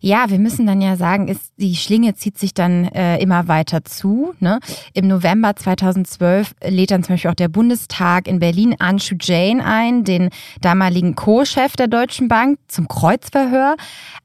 [0.00, 3.84] Ja, wir müssen dann ja sagen, ist, die Schlinge zieht sich dann äh, immer weiter
[3.84, 4.34] zu.
[4.40, 4.58] Ne?
[4.94, 10.04] Im November 2012 lädt dann zum Beispiel auch der Bundestag in Berlin Anshu Jain ein,
[10.04, 13.76] den damaligen Co-Chef der Deutschen Bank, zum Kreuzverhör.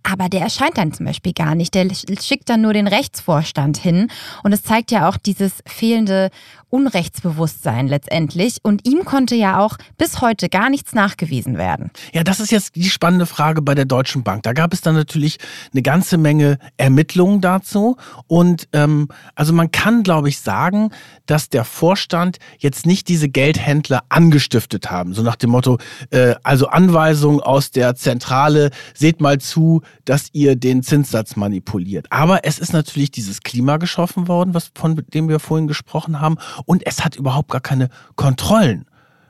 [0.04, 1.74] Aber der erscheint dann zum Beispiel gar nicht.
[1.76, 1.88] Der
[2.20, 4.10] schickt dann nur den Rechtsvorstand hin.
[4.44, 6.30] Und es zeigt ja auch dieses fehlende
[6.70, 8.58] Unrechtsbewusstsein letztendlich.
[8.64, 11.92] Und ihm konnte ja auch bis heute gar nichts nachgewiesen werden.
[12.14, 14.44] Ja, das ist jetzt die spannende Frage bei der Deutschen Bank.
[14.44, 15.38] Da gab es dann natürlich
[15.74, 17.98] eine ganze Menge Ermittlungen dazu.
[18.28, 20.92] Und ähm, also man kann, glaube ich, sagen,
[21.26, 25.14] dass der Vorstand jetzt nicht diese Geldhändler angestiftet haben.
[25.14, 25.78] So nach dem Motto,
[26.10, 32.08] äh, also Anweisung aus der Zentrale, seht mal zu, dass ihr den Zinssatz manipuliert.
[32.10, 36.38] Aber es ist natürlich dieses Klima geschaffen worden, was von dem wir vorhin gesprochen haben.
[36.66, 38.86] Und es hat überhaupt gar keine Kontrollen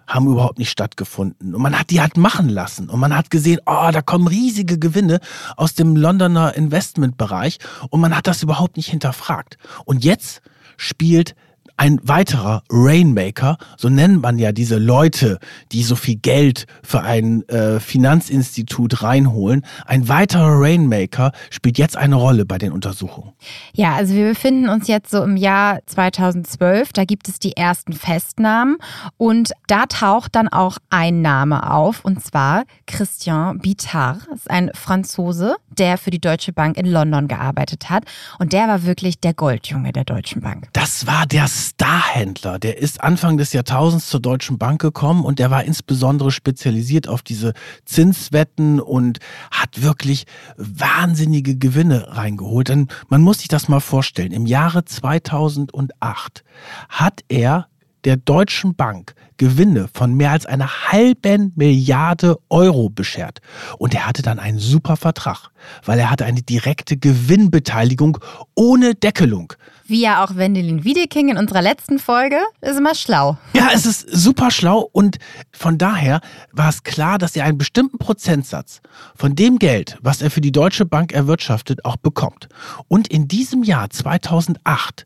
[0.08, 1.54] haben überhaupt nicht stattgefunden.
[1.54, 2.90] Und man hat die halt machen lassen.
[2.90, 5.20] Und man hat gesehen, oh, da kommen riesige Gewinne
[5.58, 7.60] aus dem Londoner Investmentbereich.
[7.90, 9.58] Und man hat das überhaupt nicht hinterfragt.
[9.84, 10.42] Und jetzt
[10.78, 11.36] spielt
[11.78, 15.40] ein weiterer Rainmaker, so nennt man ja diese Leute,
[15.72, 19.64] die so viel Geld für ein äh, Finanzinstitut reinholen.
[19.86, 23.34] Ein weiterer Rainmaker spielt jetzt eine Rolle bei den Untersuchungen.
[23.74, 26.94] Ja, also wir befinden uns jetzt so im Jahr 2012.
[26.94, 28.78] Da gibt es die ersten Festnahmen
[29.18, 34.22] und da taucht dann auch ein Name auf und zwar Christian Bitard.
[34.30, 38.04] Das ist ein Franzose, der für die Deutsche Bank in London gearbeitet hat
[38.40, 40.70] und der war wirklich der Goldjunge der Deutschen Bank.
[40.74, 42.60] Das war der Starhändler.
[42.60, 47.22] Der ist Anfang des Jahrtausends zur Deutschen Bank gekommen und der war insbesondere spezialisiert auf
[47.22, 47.54] diese
[47.86, 49.20] Zinswetten und
[49.52, 50.26] hat wirklich
[50.58, 52.70] wahnsinnige Gewinne reingeholt.
[52.70, 54.32] Denn man muss sich das mal vorstellen.
[54.32, 56.44] Im Jahre 2008
[56.90, 57.68] hat er
[58.04, 63.40] der Deutschen Bank Gewinne von mehr als einer halben Milliarde Euro beschert.
[63.78, 65.50] Und er hatte dann einen super Vertrag,
[65.86, 68.18] weil er hatte eine direkte Gewinnbeteiligung
[68.56, 69.54] ohne Deckelung.
[69.88, 73.38] Wie ja auch Wendelin Wiedeking in unserer letzten Folge, ist immer schlau.
[73.54, 75.18] Ja, es ist super schlau und
[75.52, 76.20] von daher
[76.52, 78.82] war es klar, dass er einen bestimmten Prozentsatz
[79.16, 82.50] von dem Geld, was er für die Deutsche Bank erwirtschaftet, auch bekommt.
[82.90, 85.06] Und in diesem Jahr 2008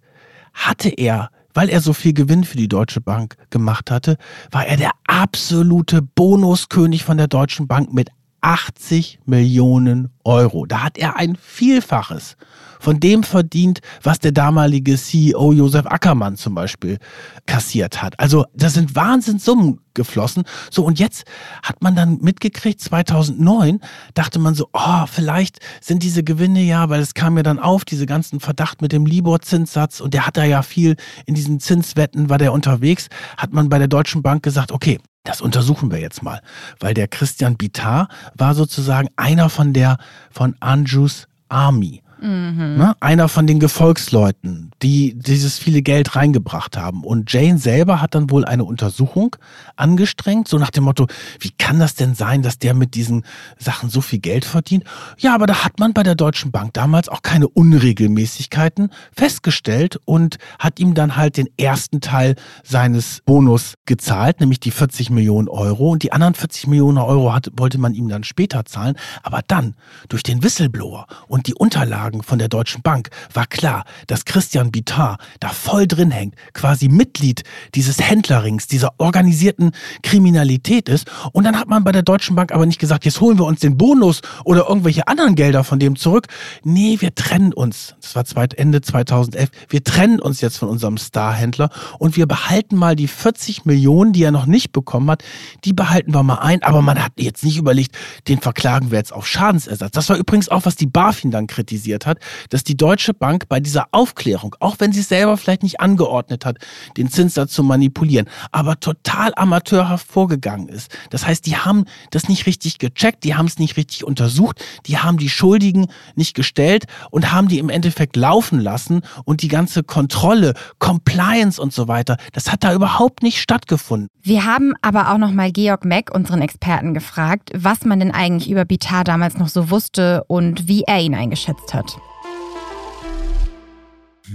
[0.53, 4.15] hatte er weil er so viel Gewinn für die Deutsche Bank gemacht hatte,
[4.51, 10.65] war er der absolute Bonuskönig von der Deutschen Bank mit 80 Millionen Euro.
[10.65, 12.37] Da hat er ein Vielfaches
[12.81, 16.97] von dem verdient, was der damalige CEO Josef Ackermann zum Beispiel
[17.45, 18.19] kassiert hat.
[18.19, 20.43] Also das sind Wahnsinnssummen geflossen.
[20.71, 21.25] So, und jetzt
[21.61, 23.79] hat man dann mitgekriegt, 2009
[24.15, 27.85] dachte man so, oh, vielleicht sind diese Gewinne ja, weil es kam ja dann auf,
[27.85, 32.29] diese ganzen Verdacht mit dem Libor-Zinssatz und der hat da ja viel in diesen Zinswetten,
[32.29, 36.23] war der unterwegs, hat man bei der Deutschen Bank gesagt, okay, das untersuchen wir jetzt
[36.23, 36.41] mal,
[36.79, 39.97] weil der Christian Bitar war sozusagen einer von der
[40.31, 42.01] von Andrews Army.
[42.21, 42.77] Mhm.
[42.77, 42.95] Ne?
[42.99, 47.03] Einer von den Gefolgsleuten, die dieses viele Geld reingebracht haben.
[47.03, 49.35] Und Jane selber hat dann wohl eine Untersuchung
[49.75, 51.07] angestrengt, so nach dem Motto,
[51.39, 53.25] wie kann das denn sein, dass der mit diesen
[53.57, 54.83] Sachen so viel Geld verdient?
[55.17, 60.37] Ja, aber da hat man bei der Deutschen Bank damals auch keine Unregelmäßigkeiten festgestellt und
[60.59, 65.89] hat ihm dann halt den ersten Teil seines Bonus gezahlt, nämlich die 40 Millionen Euro.
[65.89, 68.95] Und die anderen 40 Millionen Euro hat, wollte man ihm dann später zahlen.
[69.23, 69.75] Aber dann,
[70.09, 74.71] durch den Whistleblower und die Unterlagen, Unterlagen von der Deutschen Bank war klar, dass Christian
[74.71, 77.43] Bitar da voll drin hängt, quasi Mitglied
[77.75, 79.71] dieses Händlerrings, dieser organisierten
[80.03, 81.09] Kriminalität ist.
[81.31, 83.61] Und dann hat man bei der Deutschen Bank aber nicht gesagt, jetzt holen wir uns
[83.61, 86.27] den Bonus oder irgendwelche anderen Gelder von dem zurück.
[86.63, 87.95] Nee, wir trennen uns.
[88.13, 89.49] Das war Ende 2011.
[89.69, 91.69] Wir trennen uns jetzt von unserem Starhändler
[91.99, 95.23] und wir behalten mal die 40 Millionen, die er noch nicht bekommen hat,
[95.63, 96.63] die behalten wir mal ein.
[96.63, 97.95] Aber man hat jetzt nicht überlegt,
[98.27, 99.91] den verklagen wir jetzt auf Schadensersatz.
[99.91, 103.47] Das war übrigens auch, was die BaFin dann kritisiert kritisiert hat, dass die Deutsche Bank
[103.47, 106.57] bei dieser Aufklärung, auch wenn sie es selber vielleicht nicht angeordnet hat,
[106.97, 110.95] den Zinssatz zu manipulieren, aber total amateurhaft vorgegangen ist.
[111.09, 114.97] Das heißt, die haben das nicht richtig gecheckt, die haben es nicht richtig untersucht, die
[114.97, 119.83] haben die Schuldigen nicht gestellt und haben die im Endeffekt laufen lassen und die ganze
[119.83, 124.09] Kontrolle, Compliance und so weiter, das hat da überhaupt nicht stattgefunden.
[124.23, 128.49] Wir haben aber auch noch mal Georg Meck, unseren Experten, gefragt, was man denn eigentlich
[128.49, 131.90] über Bitar damals noch so wusste und wie er ihn eingeschätzt hat.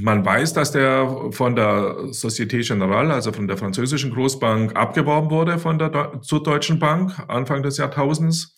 [0.01, 5.59] Man weiß, dass der von der Société Générale, also von der französischen Großbank, abgeworben wurde
[5.59, 8.57] von der zur Deutschen Bank Anfang des Jahrtausends.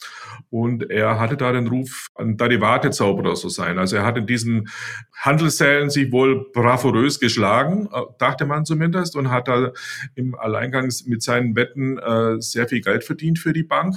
[0.51, 3.79] Und er hatte da den Ruf, ein Derivatezauberer zu sein.
[3.79, 4.69] Also er hat in diesen
[5.15, 9.73] Handelssälen sich wohl bravourös geschlagen, äh, dachte man zumindest, und hat da
[10.15, 13.97] im Alleingang mit seinen Wetten äh, sehr viel Geld verdient für die Bank.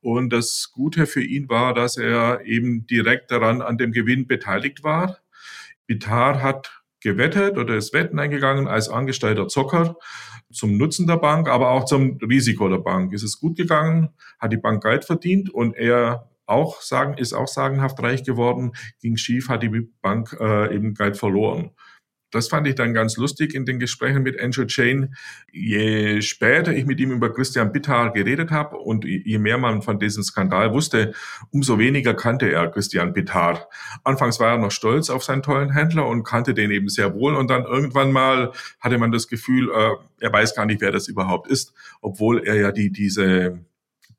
[0.00, 4.84] Und das Gute für ihn war, dass er eben direkt daran an dem Gewinn beteiligt
[4.84, 5.18] war.
[5.86, 9.96] Bitar hat gewettet oder ist Wetten eingegangen als angestellter Zocker
[10.52, 13.12] zum Nutzen der Bank, aber auch zum Risiko der Bank.
[13.12, 17.48] Ist es gut gegangen, hat die Bank Geld verdient und er auch sagen, ist auch
[17.48, 21.70] sagenhaft reich geworden, ging schief, hat die Bank äh, eben Geld verloren.
[22.36, 25.14] Das fand ich dann ganz lustig in den Gesprächen mit Andrew Chain.
[25.52, 29.98] Je später ich mit ihm über Christian Bittar geredet habe und je mehr man von
[29.98, 31.14] diesem Skandal wusste,
[31.50, 33.68] umso weniger kannte er Christian Bittar.
[34.04, 37.34] Anfangs war er noch stolz auf seinen tollen Händler und kannte den eben sehr wohl.
[37.34, 41.08] Und dann irgendwann mal hatte man das Gefühl, äh, er weiß gar nicht, wer das
[41.08, 43.64] überhaupt ist, obwohl er ja die, diese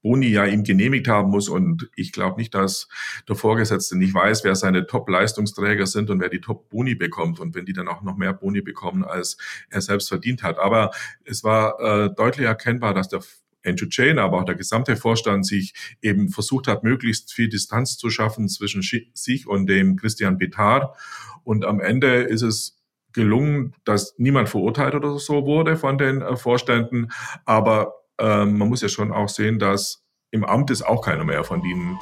[0.08, 1.50] Boni ja ihm genehmigt haben muss.
[1.50, 2.88] Und ich glaube nicht, dass
[3.28, 7.42] der Vorgesetzte nicht weiß, wer seine Top-Leistungsträger sind und wer die Top-Boni bekommt.
[7.42, 9.38] Und wenn die dann auch noch mehr Boni bekommen, als
[9.70, 10.60] er selbst verdient hat.
[10.60, 10.92] Aber
[11.26, 13.22] es war äh, deutlich erkennbar, dass der
[13.66, 18.10] Andrew Jane, aber auch der gesamte Vorstand sich eben versucht hat, möglichst viel Distanz zu
[18.10, 18.82] schaffen zwischen
[19.14, 20.96] sich und dem Christian Bitar.
[21.44, 22.78] Und am Ende ist es
[23.12, 27.12] gelungen, dass niemand verurteilt oder so wurde von den äh, Vorständen.
[27.44, 31.44] Aber ähm, man muss ja schon auch sehen, dass im Amt ist auch keiner mehr
[31.44, 31.98] von ihnen.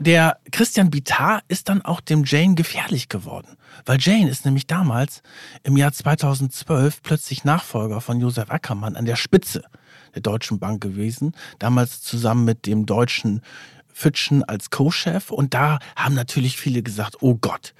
[0.00, 5.22] Der Christian Bitar ist dann auch dem Jane gefährlich geworden, weil Jane ist nämlich damals
[5.62, 9.62] im Jahr 2012 plötzlich Nachfolger von Josef Ackermann an der Spitze
[10.14, 13.42] der Deutschen Bank gewesen, damals zusammen mit dem deutschen
[13.92, 17.74] Fitschen als Co-Chef und da haben natürlich viele gesagt, oh Gott,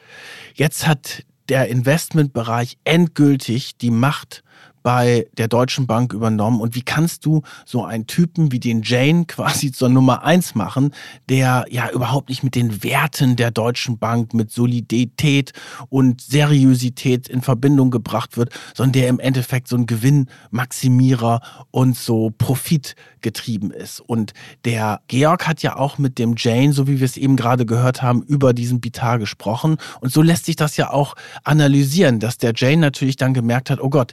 [0.54, 4.44] jetzt hat der Investmentbereich endgültig die Macht
[4.82, 6.60] bei der Deutschen Bank übernommen.
[6.60, 10.92] Und wie kannst du so einen Typen wie den Jane quasi zur Nummer eins machen,
[11.28, 15.52] der ja überhaupt nicht mit den Werten der Deutschen Bank, mit Solidität
[15.88, 22.30] und Seriosität in Verbindung gebracht wird, sondern der im Endeffekt so ein Gewinnmaximierer und so
[22.36, 24.00] profitgetrieben ist.
[24.00, 24.32] Und
[24.64, 28.02] der Georg hat ja auch mit dem Jane, so wie wir es eben gerade gehört
[28.02, 29.76] haben, über diesen Bitar gesprochen.
[30.00, 31.14] Und so lässt sich das ja auch
[31.44, 34.12] analysieren, dass der Jane natürlich dann gemerkt hat, oh Gott,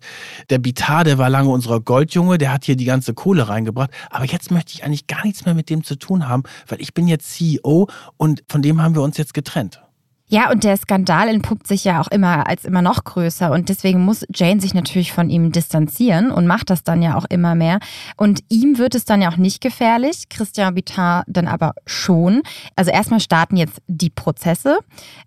[0.49, 3.91] der der Bitar, der war lange unser Goldjunge, der hat hier die ganze Kohle reingebracht.
[4.09, 6.95] Aber jetzt möchte ich eigentlich gar nichts mehr mit dem zu tun haben, weil ich
[6.95, 7.87] bin jetzt CEO
[8.17, 9.81] und von dem haben wir uns jetzt getrennt.
[10.29, 14.03] Ja, und der Skandal entpuppt sich ja auch immer als immer noch größer und deswegen
[14.03, 17.79] muss Jane sich natürlich von ihm distanzieren und macht das dann ja auch immer mehr.
[18.17, 22.41] Und ihm wird es dann ja auch nicht gefährlich, Christian Bitar dann aber schon.
[22.75, 24.79] Also erstmal starten jetzt die Prozesse.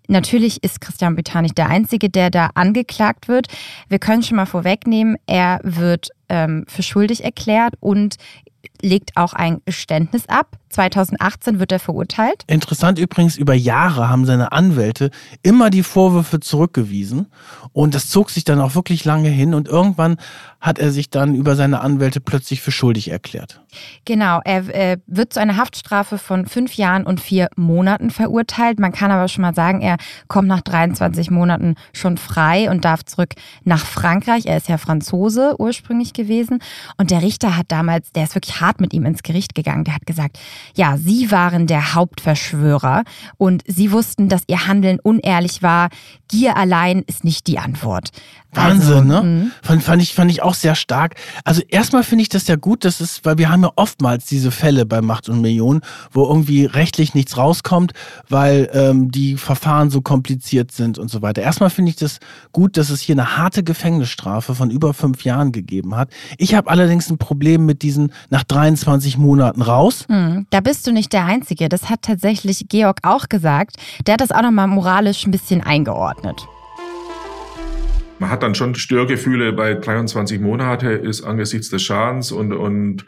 [0.07, 3.47] Natürlich ist Christian Bitar nicht der Einzige, der da angeklagt wird.
[3.89, 8.15] Wir können schon mal vorwegnehmen, er wird ähm, für schuldig erklärt und
[8.81, 10.57] legt auch ein Geständnis ab.
[10.69, 12.43] 2018 wird er verurteilt.
[12.47, 15.11] Interessant übrigens, über Jahre haben seine Anwälte
[15.43, 17.27] immer die Vorwürfe zurückgewiesen
[17.73, 20.17] und das zog sich dann auch wirklich lange hin und irgendwann
[20.61, 23.61] hat er sich dann über seine Anwälte plötzlich für schuldig erklärt.
[24.05, 28.79] Genau, er äh, wird zu einer Haftstrafe von fünf Jahren und vier Monaten verurteilt.
[28.79, 29.97] Man kann aber schon mal sagen, er
[30.27, 33.33] kommt nach 23 Monaten schon frei und darf zurück
[33.63, 34.45] nach Frankreich.
[34.45, 36.59] Er ist ja Franzose ursprünglich gewesen
[36.97, 39.83] und der Richter hat damals, der ist wirklich hart mit ihm ins Gericht gegangen.
[39.83, 40.37] Der hat gesagt,
[40.75, 43.03] ja, Sie waren der Hauptverschwörer
[43.37, 45.89] und Sie wussten, dass Ihr Handeln unehrlich war.
[46.27, 48.09] Gier allein ist nicht die Antwort.
[48.53, 49.21] Wahnsinn, ne?
[49.21, 49.51] Mhm.
[49.61, 51.15] Fand, fand, ich, fand ich auch sehr stark.
[51.45, 54.51] Also erstmal finde ich das ja gut, dass es, weil wir haben ja oftmals diese
[54.51, 55.81] Fälle bei Macht und Millionen,
[56.11, 57.93] wo irgendwie rechtlich nichts rauskommt,
[58.27, 61.41] weil ähm, die Verfahren so kompliziert sind und so weiter.
[61.41, 62.19] Erstmal finde ich das
[62.51, 66.09] gut, dass es hier eine harte Gefängnisstrafe von über fünf Jahren gegeben hat.
[66.37, 70.05] Ich habe allerdings ein Problem mit diesen nach 23 Monaten raus.
[70.09, 70.45] Mhm.
[70.49, 71.69] Da bist du nicht der Einzige.
[71.69, 73.77] Das hat tatsächlich Georg auch gesagt.
[74.05, 76.47] Der hat das auch nochmal moralisch ein bisschen eingeordnet.
[78.21, 83.03] Man hat dann schon Störgefühle bei 23 Monate ist angesichts des Schadens und, und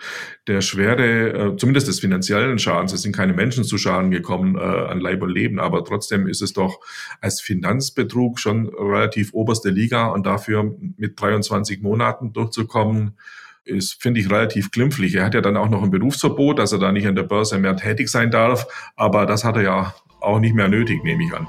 [0.47, 4.61] der Schwere, äh, zumindest des finanziellen Schadens, es sind keine Menschen zu Schaden gekommen äh,
[4.61, 6.80] an Leib und Leben, aber trotzdem ist es doch
[7.22, 13.16] als Finanzbetrug schon relativ oberste Liga und dafür mit 23 Monaten durchzukommen,
[13.66, 15.14] ist, finde ich, relativ glimpflich.
[15.14, 17.59] Er hat ja dann auch noch ein Berufsverbot, dass er da nicht an der Börse
[17.59, 21.34] mehr tätig sein darf, aber das hat er ja auch nicht mehr nötig, nehme ich
[21.36, 21.47] an.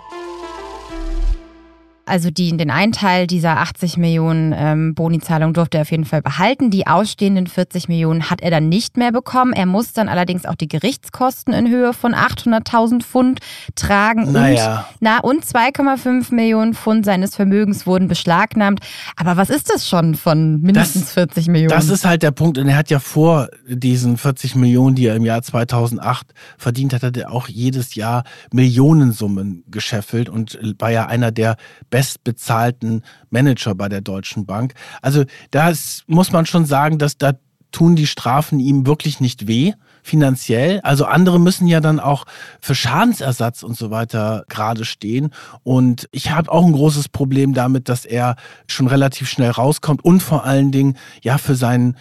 [2.06, 6.20] Also die, den einen Teil dieser 80 Millionen ähm, Bonizahlung durfte er auf jeden Fall
[6.20, 6.70] behalten.
[6.70, 9.52] Die ausstehenden 40 Millionen hat er dann nicht mehr bekommen.
[9.54, 13.40] Er muss dann allerdings auch die Gerichtskosten in Höhe von 800.000 Pfund
[13.74, 14.32] tragen.
[14.32, 14.86] Naja.
[14.90, 18.80] Und, na, und 2,5 Millionen Pfund seines Vermögens wurden beschlagnahmt.
[19.16, 21.70] Aber was ist das schon von mindestens das, 40 Millionen?
[21.70, 22.58] Das ist halt der Punkt.
[22.58, 27.02] Und er hat ja vor diesen 40 Millionen, die er im Jahr 2008 verdient hat,
[27.02, 31.56] hat er auch jedes Jahr Millionensummen gescheffelt und war ja einer der
[31.94, 34.74] bestbezahlten Manager bei der Deutschen Bank.
[35.00, 35.22] Also
[35.52, 35.72] da
[36.08, 37.34] muss man schon sagen, dass da
[37.70, 40.80] tun die Strafen ihm wirklich nicht weh finanziell.
[40.80, 42.24] Also andere müssen ja dann auch
[42.60, 45.30] für Schadensersatz und so weiter gerade stehen.
[45.62, 48.34] Und ich habe auch ein großes Problem damit, dass er
[48.66, 51.96] schon relativ schnell rauskommt und vor allen Dingen ja für sein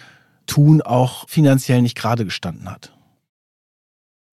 [0.46, 2.93] Tun auch finanziell nicht gerade gestanden hat.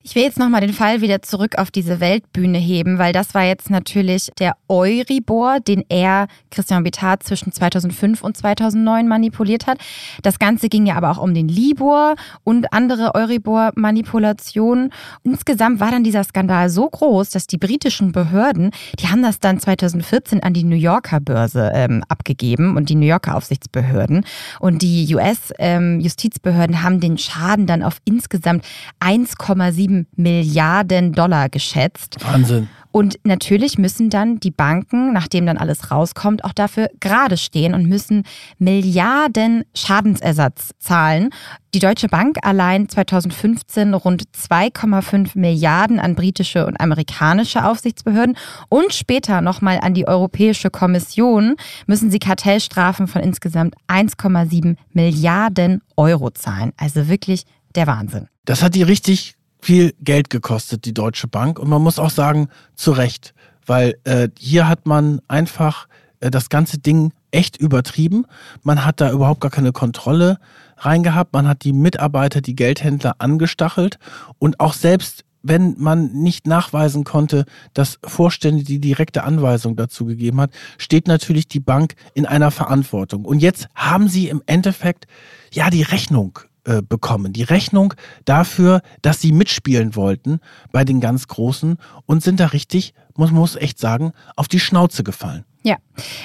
[0.03, 3.43] Ich will jetzt nochmal den Fall wieder zurück auf diese Weltbühne heben, weil das war
[3.43, 9.77] jetzt natürlich der Euribor, den er, Christian Bittard, zwischen 2005 und 2009 manipuliert hat.
[10.23, 14.91] Das Ganze ging ja aber auch um den Libor und andere Euribor-Manipulationen.
[15.21, 19.59] Insgesamt war dann dieser Skandal so groß, dass die britischen Behörden, die haben das dann
[19.59, 24.25] 2014 an die New Yorker Börse ähm, abgegeben und die New Yorker Aufsichtsbehörden.
[24.59, 28.65] Und die US-Justizbehörden ähm, haben den Schaden dann auf insgesamt
[28.99, 32.17] 1,7 7 Milliarden Dollar geschätzt.
[32.23, 32.69] Wahnsinn.
[32.93, 37.87] Und natürlich müssen dann die Banken, nachdem dann alles rauskommt, auch dafür gerade stehen und
[37.87, 38.23] müssen
[38.57, 41.29] Milliarden Schadensersatz zahlen.
[41.73, 48.35] Die Deutsche Bank allein 2015 rund 2,5 Milliarden an britische und amerikanische Aufsichtsbehörden
[48.67, 51.55] und später nochmal an die Europäische Kommission
[51.87, 56.73] müssen sie Kartellstrafen von insgesamt 1,7 Milliarden Euro zahlen.
[56.75, 58.27] Also wirklich der Wahnsinn.
[58.43, 61.59] Das hat die richtig viel Geld gekostet, die Deutsche Bank.
[61.59, 63.33] Und man muss auch sagen, zu Recht,
[63.65, 65.87] weil äh, hier hat man einfach
[66.19, 68.25] äh, das ganze Ding echt übertrieben.
[68.63, 70.37] Man hat da überhaupt gar keine Kontrolle
[70.77, 71.33] reingehabt.
[71.33, 73.97] Man hat die Mitarbeiter, die Geldhändler angestachelt
[74.39, 80.39] und auch selbst wenn man nicht nachweisen konnte, dass Vorstände die direkte Anweisung dazu gegeben
[80.39, 83.25] hat, steht natürlich die Bank in einer Verantwortung.
[83.25, 85.07] Und jetzt haben sie im Endeffekt
[85.51, 87.33] ja die Rechnung äh, bekommen.
[87.33, 87.93] Die Rechnung
[88.25, 90.39] dafür, dass sie mitspielen wollten
[90.71, 95.03] bei den ganz Großen und sind da richtig, muss man echt sagen, auf die Schnauze
[95.03, 95.45] gefallen.
[95.63, 95.75] Ja,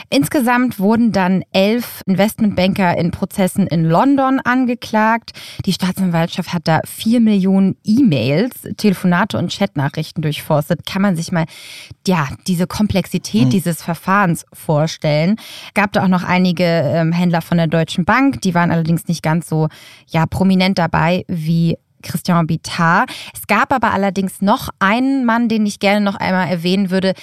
[0.08, 5.32] insgesamt wurden dann elf Investmentbanker in Prozessen in London angeklagt.
[5.66, 10.86] Die Staatsanwaltschaft hat da vier Millionen E-Mails, Telefonate und Chatnachrichten durchforstet.
[10.86, 11.44] Kann man sich mal,
[12.06, 13.50] ja, diese Komplexität mhm.
[13.50, 15.36] dieses Verfahrens vorstellen.
[15.74, 19.22] Gab da auch noch einige ähm, Händler von der Deutschen Bank, die waren allerdings nicht
[19.22, 19.68] ganz so,
[20.08, 21.76] ja, prominent dabei wie
[22.06, 23.10] Christian Bittard.
[23.34, 27.14] Es gab aber allerdings noch einen Mann, den ich gerne noch einmal erwähnen würde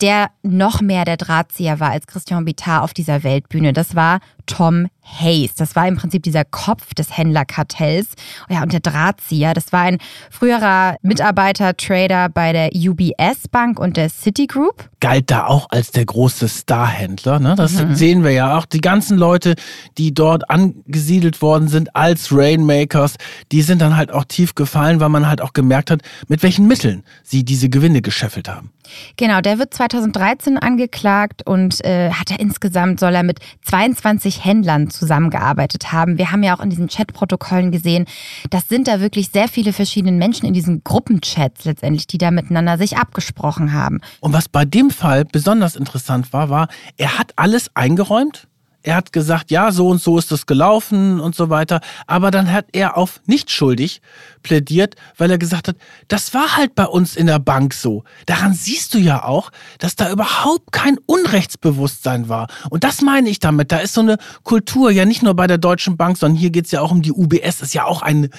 [0.00, 3.72] der noch mehr der Drahtzieher war als Christian Bittard auf dieser Weltbühne.
[3.72, 5.54] Das war Tom Hayes.
[5.54, 8.08] Das war im Prinzip dieser Kopf des Händlerkartells
[8.48, 9.54] ja, und der Drahtzieher.
[9.54, 9.98] Das war ein
[10.30, 14.90] früherer Mitarbeiter, Trader bei der UBS Bank und der Citigroup.
[15.00, 17.38] Galt da auch als der große Starhändler.
[17.38, 17.54] Ne?
[17.56, 17.94] Das mhm.
[17.94, 18.66] sehen wir ja auch.
[18.66, 19.54] Die ganzen Leute,
[19.96, 23.14] die dort angesiedelt worden sind als Rainmakers,
[23.52, 26.66] die sind dann halt auch tief gefallen, weil man halt auch gemerkt hat, mit welchen
[26.66, 28.72] Mitteln sie diese Gewinne gescheffelt haben.
[29.16, 34.90] Genau, der wird 2013 angeklagt und äh, hat er insgesamt, soll er mit 22 Händlern
[34.90, 36.18] zusammengearbeitet haben.
[36.18, 38.06] Wir haben ja auch in diesen Chatprotokollen gesehen,
[38.50, 42.78] das sind da wirklich sehr viele verschiedene Menschen in diesen Gruppenchats letztendlich, die da miteinander
[42.78, 44.00] sich abgesprochen haben.
[44.20, 48.48] Und was bei dem Fall besonders interessant war, war, er hat alles eingeräumt
[48.86, 51.80] er hat gesagt, ja, so und so ist das gelaufen und so weiter.
[52.06, 54.00] Aber dann hat er auf nicht schuldig
[54.44, 55.76] plädiert, weil er gesagt hat,
[56.06, 58.04] das war halt bei uns in der Bank so.
[58.26, 62.46] Daran siehst du ja auch, dass da überhaupt kein Unrechtsbewusstsein war.
[62.70, 63.72] Und das meine ich damit.
[63.72, 66.66] Da ist so eine Kultur, ja nicht nur bei der Deutschen Bank, sondern hier geht
[66.66, 67.62] es ja auch um die UBS.
[67.62, 68.30] Ist ja auch eine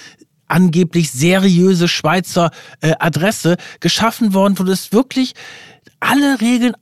[0.47, 5.33] angeblich seriöse Schweizer äh, Adresse geschaffen worden, wo das wirklich
[5.99, 6.73] alle Regeln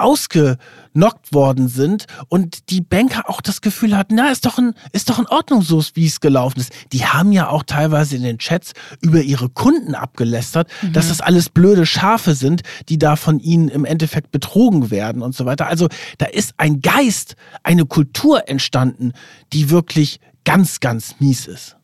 [0.95, 5.09] ausgenockt worden sind und die Banker auch das Gefühl hatten, na, ist doch, in, ist
[5.09, 6.71] doch in Ordnung so, wie es gelaufen ist.
[6.91, 10.93] Die haben ja auch teilweise in den Chats über ihre Kunden abgelästert, mhm.
[10.93, 15.35] dass das alles blöde Schafe sind, die da von ihnen im Endeffekt betrogen werden und
[15.35, 15.67] so weiter.
[15.67, 19.11] Also da ist ein Geist, eine Kultur entstanden,
[19.53, 21.75] die wirklich ganz, ganz mies ist.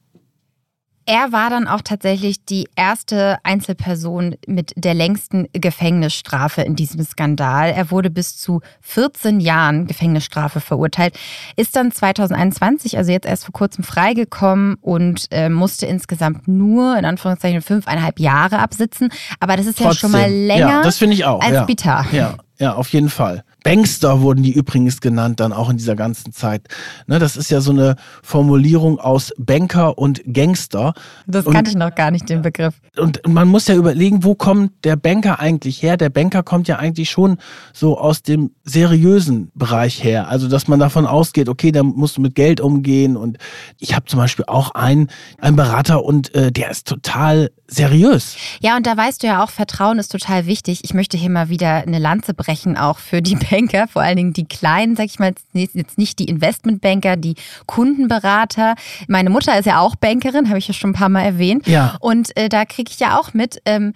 [1.14, 7.72] Er war dann auch tatsächlich die erste Einzelperson mit der längsten Gefängnisstrafe in diesem Skandal.
[7.72, 11.20] Er wurde bis zu 14 Jahren Gefängnisstrafe verurteilt,
[11.58, 17.04] ist dann 2021, also jetzt erst vor kurzem freigekommen und äh, musste insgesamt nur in
[17.04, 19.10] Anführungszeichen fünfeinhalb Jahre absitzen.
[19.42, 19.92] Aber das ist Trotzdem.
[19.92, 21.66] ja schon mal länger ja, das ich auch, als ja.
[21.66, 22.06] Bitar.
[22.14, 23.44] Ja, ja, auf jeden Fall.
[23.64, 26.68] Bankster wurden die übrigens genannt, dann auch in dieser ganzen Zeit.
[27.08, 30.94] Ne, das ist ja so eine Formulierung aus Banker und Gangster.
[31.28, 32.76] Das kannte ich noch gar nicht, den Begriff.
[32.98, 35.98] Und man muss ja überlegen, wo kommt der Banker eigentlich her?
[35.98, 37.38] Der Banker kommt ja eigentlich schon
[37.72, 40.28] so aus dem seriösen Bereich her.
[40.28, 43.16] Also, dass man davon ausgeht, okay, da musst du mit Geld umgehen.
[43.16, 43.38] Und
[43.78, 45.10] ich habe zum Beispiel auch einen,
[45.40, 48.36] einen Berater und äh, der ist total seriös.
[48.60, 50.82] Ja, und da weißt du ja auch, Vertrauen ist total wichtig.
[50.84, 53.51] Ich möchte hier mal wieder eine Lanze brechen, auch für die Banker,
[53.88, 57.36] vor allen Dingen die kleinen, sag ich mal, jetzt nicht die Investmentbanker, die
[57.66, 58.76] Kundenberater.
[59.08, 61.68] Meine Mutter ist ja auch Bankerin, habe ich ja schon ein paar Mal erwähnt.
[61.68, 61.98] Ja.
[62.00, 63.94] Und äh, da kriege ich ja auch mit, ähm,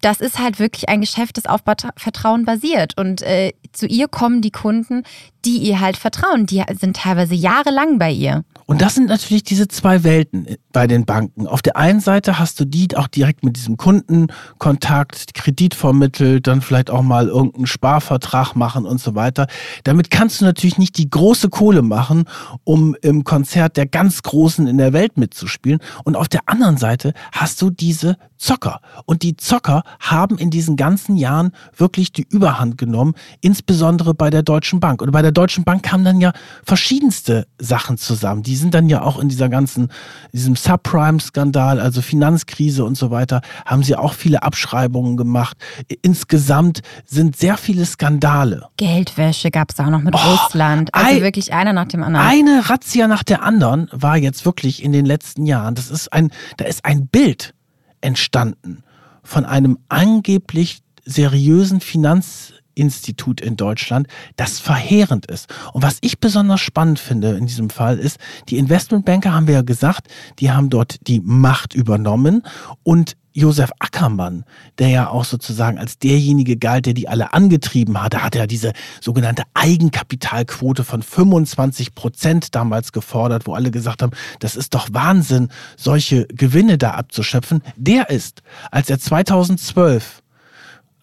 [0.00, 1.60] das ist halt wirklich ein Geschäft, das auf
[1.96, 2.98] Vertrauen basiert.
[2.98, 5.02] Und äh, zu ihr kommen die Kunden,
[5.44, 6.46] die ihr halt vertrauen.
[6.46, 8.44] Die sind teilweise jahrelang bei ihr.
[8.66, 11.46] Und das sind natürlich diese zwei Welten bei den Banken.
[11.46, 16.62] Auf der einen Seite hast du die auch direkt mit diesem Kundenkontakt, Kredit vermittelt, dann
[16.62, 19.46] vielleicht auch mal irgendeinen Sparvertrag machen und so weiter.
[19.84, 22.24] Damit kannst du natürlich nicht die große Kohle machen,
[22.64, 25.80] um im Konzert der ganz Großen in der Welt mitzuspielen.
[26.04, 28.80] Und auf der anderen Seite hast du diese Zocker.
[29.06, 34.42] Und die Zocker haben in diesen ganzen Jahren wirklich die Überhand genommen, insbesondere bei der
[34.42, 35.02] Deutschen Bank.
[35.02, 36.32] Und bei der Deutschen Bank kamen dann ja
[36.64, 38.42] verschiedenste Sachen zusammen.
[38.42, 39.88] Die sind dann ja auch in dieser ganzen,
[40.32, 45.56] diesem Subprime-Skandal, also Finanzkrise und so weiter, haben sie auch viele Abschreibungen gemacht.
[46.02, 48.66] Insgesamt sind sehr viele Skandale.
[48.76, 50.94] Geldwäsche gab es auch noch mit oh, Russland.
[50.94, 52.26] Also ein, wirklich einer nach dem anderen.
[52.26, 55.74] Eine Razzia nach der anderen war jetzt wirklich in den letzten Jahren.
[55.74, 57.54] Das ist ein, da ist ein Bild
[58.00, 58.82] entstanden
[59.22, 65.52] von einem angeblich seriösen Finanz Institut in Deutschland, das verheerend ist.
[65.72, 68.18] Und was ich besonders spannend finde in diesem Fall ist,
[68.48, 70.08] die Investmentbanker haben wir ja gesagt,
[70.38, 72.42] die haben dort die Macht übernommen
[72.82, 74.44] und Josef Ackermann,
[74.78, 78.72] der ja auch sozusagen als derjenige galt, der die alle angetrieben hatte, hat er diese
[79.00, 85.48] sogenannte Eigenkapitalquote von 25 Prozent damals gefordert, wo alle gesagt haben, das ist doch Wahnsinn,
[85.76, 87.62] solche Gewinne da abzuschöpfen.
[87.76, 90.22] Der ist, als er 2012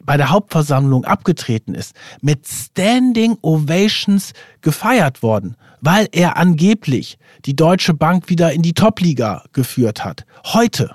[0.05, 7.93] bei der Hauptversammlung abgetreten ist, mit Standing Ovations gefeiert worden, weil er angeblich die Deutsche
[7.93, 10.25] Bank wieder in die Topliga geführt hat.
[10.45, 10.91] Heute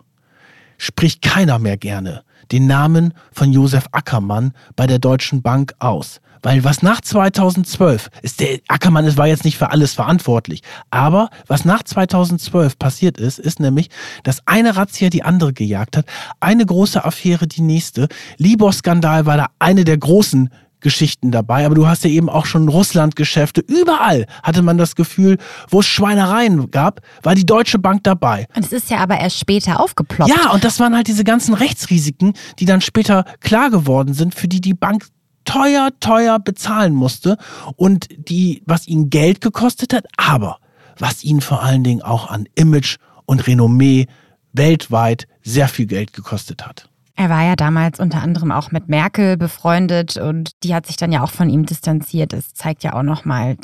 [0.78, 6.20] spricht keiner mehr gerne den Namen von Josef Ackermann bei der Deutschen Bank aus.
[6.46, 10.60] Weil was nach 2012 ist, der Ackermann ist, war jetzt nicht für alles verantwortlich.
[10.90, 13.88] Aber was nach 2012 passiert ist, ist nämlich,
[14.22, 16.06] dass eine Razzia die andere gejagt hat.
[16.38, 18.06] Eine große Affäre die nächste.
[18.36, 22.68] Libor-Skandal war da eine der großen Geschichten dabei, aber du hast ja eben auch schon
[22.68, 23.62] Russland-Geschäfte.
[23.66, 25.38] Überall hatte man das Gefühl,
[25.68, 28.46] wo es Schweinereien gab, war die Deutsche Bank dabei.
[28.54, 30.30] Und es ist ja aber erst später aufgeploppt.
[30.30, 34.46] Ja, und das waren halt diese ganzen Rechtsrisiken, die dann später klar geworden sind, für
[34.46, 35.06] die die Bank
[35.46, 37.38] teuer, teuer bezahlen musste
[37.76, 40.58] und die, was ihn Geld gekostet hat, aber
[40.98, 44.06] was ihn vor allen Dingen auch an Image und Renommee
[44.52, 46.88] weltweit sehr viel Geld gekostet hat.
[47.14, 51.12] Er war ja damals unter anderem auch mit Merkel befreundet und die hat sich dann
[51.12, 52.34] ja auch von ihm distanziert.
[52.34, 53.56] Das zeigt ja auch nochmal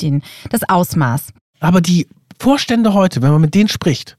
[0.48, 1.28] das Ausmaß.
[1.60, 2.08] Aber die
[2.38, 4.16] Vorstände heute, wenn man mit denen spricht,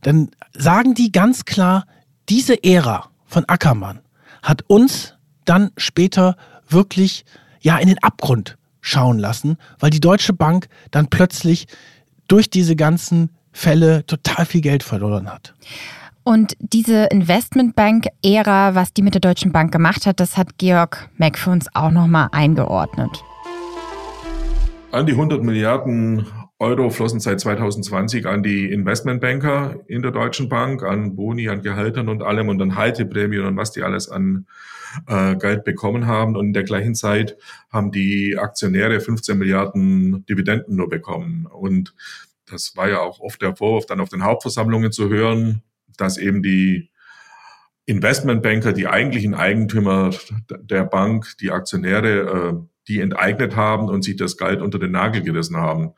[0.00, 1.84] dann sagen die ganz klar,
[2.30, 4.00] diese Ära von Ackermann
[4.42, 5.14] hat uns
[5.44, 6.36] dann später
[6.68, 7.24] wirklich
[7.60, 11.66] ja in den Abgrund schauen lassen, weil die Deutsche Bank dann plötzlich
[12.28, 15.54] durch diese ganzen Fälle total viel Geld verloren hat.
[16.22, 21.38] Und diese Investmentbank-Ära, was die mit der Deutschen Bank gemacht hat, das hat Georg Meck
[21.38, 23.22] für uns auch nochmal eingeordnet.
[24.90, 26.26] An die 100 Milliarden
[26.60, 32.08] Euro flossen seit 2020 an die Investmentbanker in der Deutschen Bank, an Boni, an Gehältern
[32.08, 34.46] und allem und an Halteprämien und was die alles an
[35.08, 36.36] äh, Geld bekommen haben.
[36.36, 37.36] Und in der gleichen Zeit
[37.70, 41.46] haben die Aktionäre 15 Milliarden Dividenden nur bekommen.
[41.46, 41.94] Und
[42.46, 45.62] das war ja auch oft der Vorwurf, dann auf den Hauptversammlungen zu hören,
[45.96, 46.90] dass eben die
[47.86, 50.10] Investmentbanker, die eigentlichen Eigentümer
[50.48, 52.54] der Bank, die Aktionäre, äh,
[52.88, 55.94] die enteignet haben und sich das Geld unter den Nagel gerissen haben.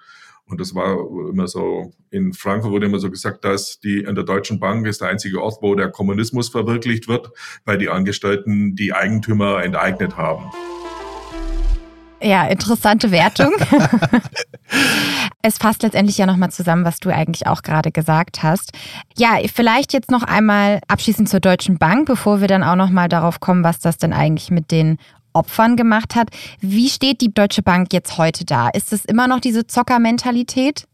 [0.48, 0.96] Und das war
[1.28, 5.00] immer so, in Frankfurt wurde immer so gesagt, dass die in der Deutschen Bank ist
[5.00, 7.30] der einzige Ort, wo der Kommunismus verwirklicht wird,
[7.64, 10.44] weil die Angestellten die Eigentümer enteignet haben.
[12.22, 13.52] Ja, interessante Wertung.
[15.42, 18.72] es fasst letztendlich ja nochmal zusammen, was du eigentlich auch gerade gesagt hast.
[19.18, 23.40] Ja, vielleicht jetzt noch einmal abschließend zur Deutschen Bank, bevor wir dann auch nochmal darauf
[23.40, 24.98] kommen, was das denn eigentlich mit den
[25.36, 26.28] Opfern gemacht hat.
[26.60, 28.68] Wie steht die Deutsche Bank jetzt heute da?
[28.68, 30.86] Ist es immer noch diese Zockermentalität?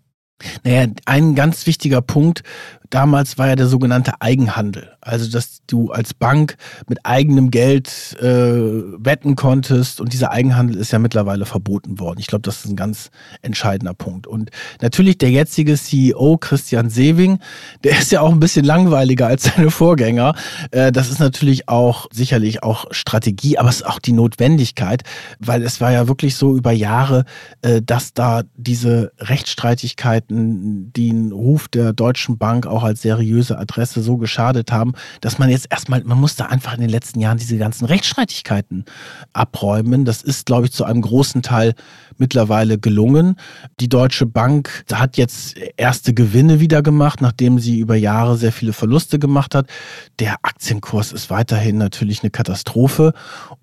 [0.64, 2.42] Naja, ein ganz wichtiger Punkt
[2.90, 4.96] damals war ja der sogenannte Eigenhandel.
[5.02, 6.56] Also, dass du als Bank
[6.88, 12.20] mit eigenem Geld äh, wetten konntest und dieser Eigenhandel ist ja mittlerweile verboten worden.
[12.20, 14.26] Ich glaube, das ist ein ganz entscheidender Punkt.
[14.26, 14.50] Und
[14.80, 17.38] natürlich der jetzige CEO Christian Sewing,
[17.82, 20.34] der ist ja auch ein bisschen langweiliger als seine Vorgänger.
[20.70, 25.02] Äh, das ist natürlich auch sicherlich auch Strategie, aber es ist auch die Notwendigkeit,
[25.38, 27.24] weil es war ja wirklich so über Jahre,
[27.62, 34.02] äh, dass da diese Rechtsstreitigkeiten den Ruf der Deutschen Bank auch auch als seriöse Adresse
[34.02, 37.58] so geschadet haben, dass man jetzt erstmal, man musste einfach in den letzten Jahren diese
[37.58, 38.84] ganzen Rechtsstreitigkeiten
[39.32, 40.04] abräumen.
[40.04, 41.74] Das ist, glaube ich, zu einem großen Teil
[42.18, 43.36] mittlerweile gelungen.
[43.80, 48.72] Die Deutsche Bank hat jetzt erste Gewinne wieder gemacht, nachdem sie über Jahre sehr viele
[48.72, 49.66] Verluste gemacht hat.
[50.18, 53.12] Der Aktienkurs ist weiterhin natürlich eine Katastrophe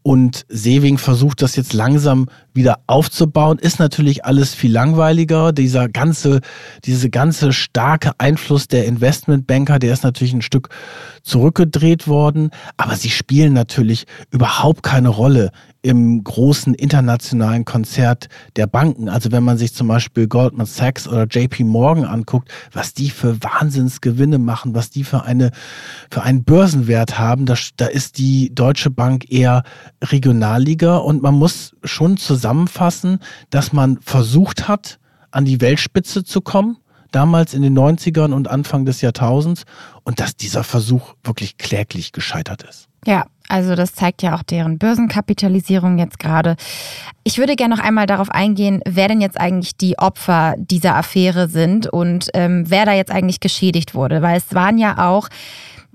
[0.02, 3.60] und Sewing versucht das jetzt langsam wieder aufzubauen.
[3.60, 5.54] Ist natürlich alles viel langweiliger.
[5.54, 6.42] Dieser ganze,
[6.84, 10.70] diese ganze starke Einfluss der Investmentbanker, der ist natürlich ein Stück
[11.24, 15.52] zurückgedreht worden, aber sie spielen natürlich überhaupt keine Rolle
[15.82, 19.08] im großen internationalen Konzert der Banken.
[19.08, 23.42] Also wenn man sich zum Beispiel Goldman Sachs oder JP Morgan anguckt, was die für
[23.42, 25.52] Wahnsinnsgewinne machen, was die für eine
[26.12, 29.64] für einen Börsenwert haben, da, da ist die Deutsche Bank eher
[30.04, 30.98] Regionalliga.
[30.98, 35.00] Und man muss schon zusammenfassen, dass man versucht hat,
[35.32, 36.78] an die Weltspitze zu kommen
[37.12, 39.64] damals in den 90ern und Anfang des Jahrtausends
[40.04, 42.88] und dass dieser Versuch wirklich kläglich gescheitert ist.
[43.06, 46.56] Ja, also das zeigt ja auch deren Börsenkapitalisierung jetzt gerade.
[47.24, 51.48] Ich würde gerne noch einmal darauf eingehen, wer denn jetzt eigentlich die Opfer dieser Affäre
[51.50, 55.30] sind und ähm, wer da jetzt eigentlich geschädigt wurde, weil es waren ja auch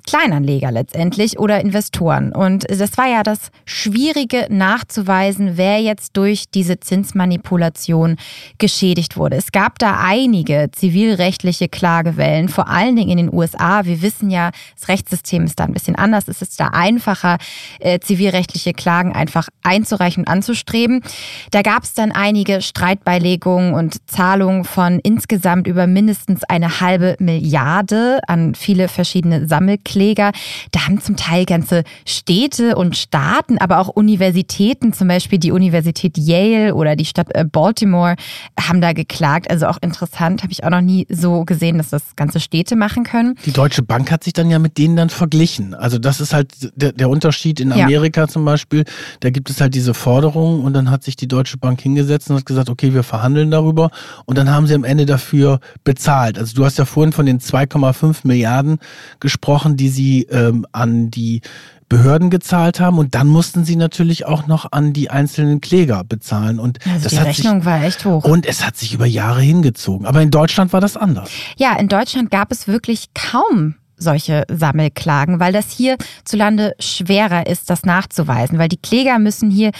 [0.07, 2.33] Kleinanleger letztendlich oder Investoren.
[2.33, 8.17] Und das war ja das Schwierige nachzuweisen, wer jetzt durch diese Zinsmanipulation
[8.59, 9.37] geschädigt wurde.
[9.37, 13.85] Es gab da einige zivilrechtliche Klagewellen, vor allen Dingen in den USA.
[13.85, 16.29] Wir wissen ja, das Rechtssystem ist da ein bisschen anders.
[16.29, 17.39] Es ist da einfacher,
[17.81, 21.03] äh, zivilrechtliche Klagen einfach einzureichen und anzustreben.
[21.51, 28.21] Da gab es dann einige Streitbeilegungen und Zahlungen von insgesamt über mindestens eine halbe Milliarde
[28.27, 29.47] an viele verschiedene
[29.95, 30.33] Sammelkläger.
[30.73, 36.19] Da haben zum Teil ganze Städte und Staaten, aber auch Universitäten, zum Beispiel die Universität
[36.19, 38.17] Yale oder die Stadt äh, Baltimore,
[38.59, 39.51] haben da geklagt.
[39.51, 43.05] Also auch interessant, habe ich auch noch nie so gesehen, dass das ganze Städte machen
[43.05, 43.37] können.
[43.45, 45.75] Die Deutsche Bank hat sich dann ja mit denen dann verglichen.
[45.75, 48.29] Also das ist halt der, der Unterschied in Amerika ja.
[48.29, 48.85] zum Beispiel.
[49.21, 52.37] Da gibt es halt diese Forderungen und dann hat sich die Deutsche Bank hingesetzt und
[52.37, 53.91] hat gesagt, okay, wir verhandeln darüber
[54.25, 56.39] und dann haben sie am Ende dafür bezahlt.
[56.39, 58.79] Also du hast ja vorhin von den 2,5 Milliarden
[59.21, 61.41] gesprochen, die sie ähm, an die
[61.89, 66.59] Behörden gezahlt haben und dann mussten sie natürlich auch noch an die einzelnen Kläger bezahlen
[66.59, 68.25] und also die Rechnung sich, war echt hoch.
[68.25, 70.07] Und es hat sich über Jahre hingezogen.
[70.07, 71.31] Aber in Deutschland war das anders.
[71.57, 77.47] Ja, in Deutschland gab es wirklich kaum solche Sammelklagen, weil das hier zu Lande schwerer
[77.47, 79.71] ist, das nachzuweisen, weil die Kläger müssen hier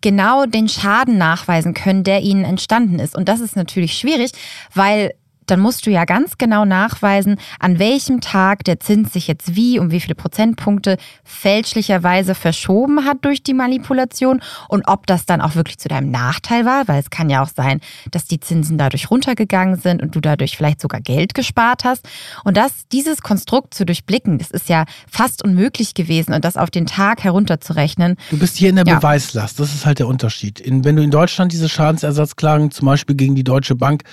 [0.00, 3.16] genau den Schaden nachweisen können, der ihnen entstanden ist.
[3.16, 4.30] Und das ist natürlich schwierig,
[4.74, 5.12] weil
[5.46, 9.78] dann musst du ja ganz genau nachweisen, an welchem Tag der Zins sich jetzt wie
[9.78, 15.54] um wie viele Prozentpunkte fälschlicherweise verschoben hat durch die Manipulation und ob das dann auch
[15.54, 17.80] wirklich zu deinem Nachteil war, weil es kann ja auch sein,
[18.10, 22.08] dass die Zinsen dadurch runtergegangen sind und du dadurch vielleicht sogar Geld gespart hast.
[22.44, 26.70] Und das, dieses Konstrukt zu durchblicken, das ist ja fast unmöglich gewesen und das auf
[26.70, 28.16] den Tag herunterzurechnen.
[28.30, 28.96] Du bist hier in der ja.
[28.96, 30.60] Beweislast, das ist halt der Unterschied.
[30.60, 34.04] In, wenn du in Deutschland diese Schadensersatzklagen zum Beispiel gegen die Deutsche Bank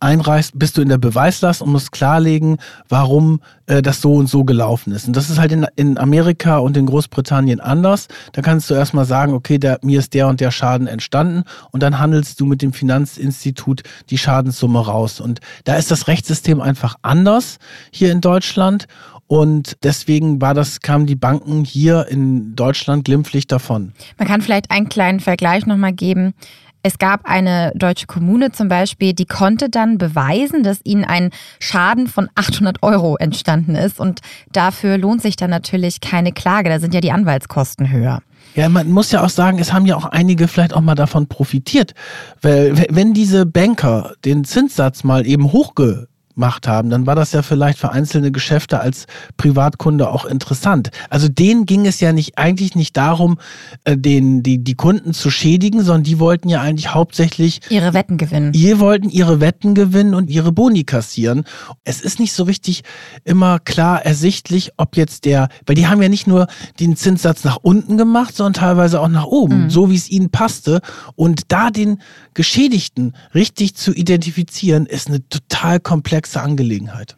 [0.00, 2.56] einreichst, bist du du in der Beweislast und musst klarlegen,
[2.88, 5.06] warum äh, das so und so gelaufen ist.
[5.06, 8.08] Und das ist halt in, in Amerika und in Großbritannien anders.
[8.32, 11.82] Da kannst du erstmal sagen, okay, der, mir ist der und der Schaden entstanden und
[11.82, 15.20] dann handelst du mit dem Finanzinstitut die Schadenssumme raus.
[15.20, 17.58] Und da ist das Rechtssystem einfach anders
[17.92, 18.86] hier in Deutschland.
[19.26, 23.92] Und deswegen war das, kamen die Banken hier in Deutschland glimpflich davon.
[24.18, 26.34] Man kann vielleicht einen kleinen Vergleich nochmal geben.
[26.82, 32.06] Es gab eine deutsche Kommune zum Beispiel, die konnte dann beweisen, dass ihnen ein Schaden
[32.06, 34.00] von 800 Euro entstanden ist.
[34.00, 34.20] Und
[34.52, 36.70] dafür lohnt sich dann natürlich keine Klage.
[36.70, 38.22] Da sind ja die Anwaltskosten höher.
[38.54, 41.28] Ja, man muss ja auch sagen, es haben ja auch einige vielleicht auch mal davon
[41.28, 41.94] profitiert.
[42.40, 46.08] Weil wenn diese Banker den Zinssatz mal eben hochge
[46.40, 49.04] gemacht haben, dann war das ja vielleicht für einzelne Geschäfte als
[49.36, 50.88] Privatkunde auch interessant.
[51.10, 53.38] Also denen ging es ja nicht eigentlich nicht darum,
[53.84, 58.16] äh, den, die, die Kunden zu schädigen, sondern die wollten ja eigentlich hauptsächlich ihre Wetten
[58.16, 58.52] gewinnen.
[58.52, 61.44] Die wollten ihre Wetten gewinnen und ihre Boni kassieren.
[61.84, 62.84] Es ist nicht so richtig
[63.24, 66.46] immer klar ersichtlich, ob jetzt der, weil die haben ja nicht nur
[66.78, 69.70] den Zinssatz nach unten gemacht, sondern teilweise auch nach oben, mhm.
[69.70, 70.80] so wie es ihnen passte.
[71.16, 72.00] Und da den
[72.32, 77.16] Geschädigten richtig zu identifizieren, ist eine total komplexe komplexe Angelegenheit.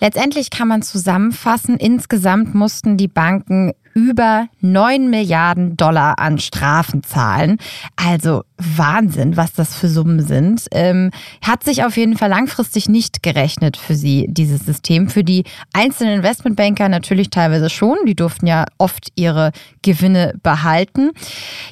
[0.00, 7.58] Letztendlich kann man zusammenfassen, insgesamt mussten die Banken über 9 Milliarden Dollar an Strafen zahlen.
[7.96, 10.66] Also Wahnsinn, was das für Summen sind.
[10.72, 11.10] Ähm,
[11.42, 15.08] hat sich auf jeden Fall langfristig nicht gerechnet für sie, dieses System.
[15.08, 17.96] Für die einzelnen Investmentbanker natürlich teilweise schon.
[18.06, 21.10] Die durften ja oft ihre Gewinne behalten.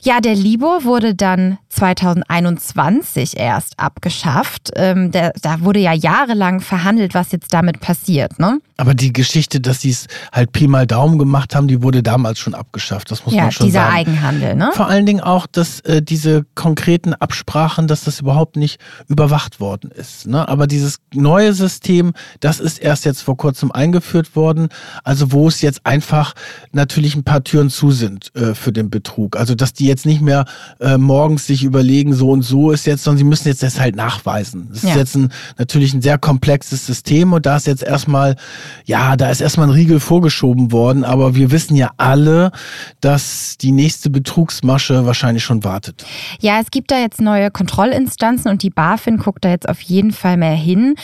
[0.02, 4.70] Ja, der Libor wurde dann 2021 erst abgeschafft.
[4.76, 8.38] Ähm, der, da wurde ja jahrelang verhandelt, was jetzt damit passiert.
[8.38, 8.60] Ne?
[8.76, 12.38] Aber die Geschichte, dass sie es halt Pi mal Daumen gemacht haben, die wurde damals
[12.38, 13.10] schon abgeschafft.
[13.10, 13.94] Das muss ja, man schon dieser sagen.
[13.94, 14.70] Eigenhandel, ne?
[14.74, 19.90] Vor allen Dingen auch, dass äh, diese konkreten Absprachen, dass das überhaupt nicht überwacht worden
[19.90, 20.26] ist.
[20.26, 20.46] Ne?
[20.46, 24.68] Aber dieses neue System, das ist erst jetzt vor kurzem eingeführt worden.
[25.04, 26.34] Also wo es jetzt einfach
[26.72, 29.36] natürlich ein paar Türen zu sind äh, für den Betrug.
[29.36, 30.44] Also dass die jetzt nicht mehr
[30.80, 33.96] äh, morgens sich überlegen, so und so ist jetzt, sondern sie müssen jetzt das halt
[33.96, 34.68] nachweisen.
[34.70, 34.90] Das ja.
[34.90, 38.36] ist jetzt ein, natürlich ein sehr komplexes System und da ist jetzt erstmal
[38.84, 42.52] ja, da ist erstmal ein Riegel vorgeschoben worden, aber wir wissen ja alle,
[43.00, 46.04] dass die nächste Betrugsmasche wahrscheinlich schon wartet.
[46.40, 50.12] Ja, es gibt da jetzt neue Kontrollinstanzen und die BaFin guckt da jetzt auf jeden
[50.12, 50.96] Fall mehr hin.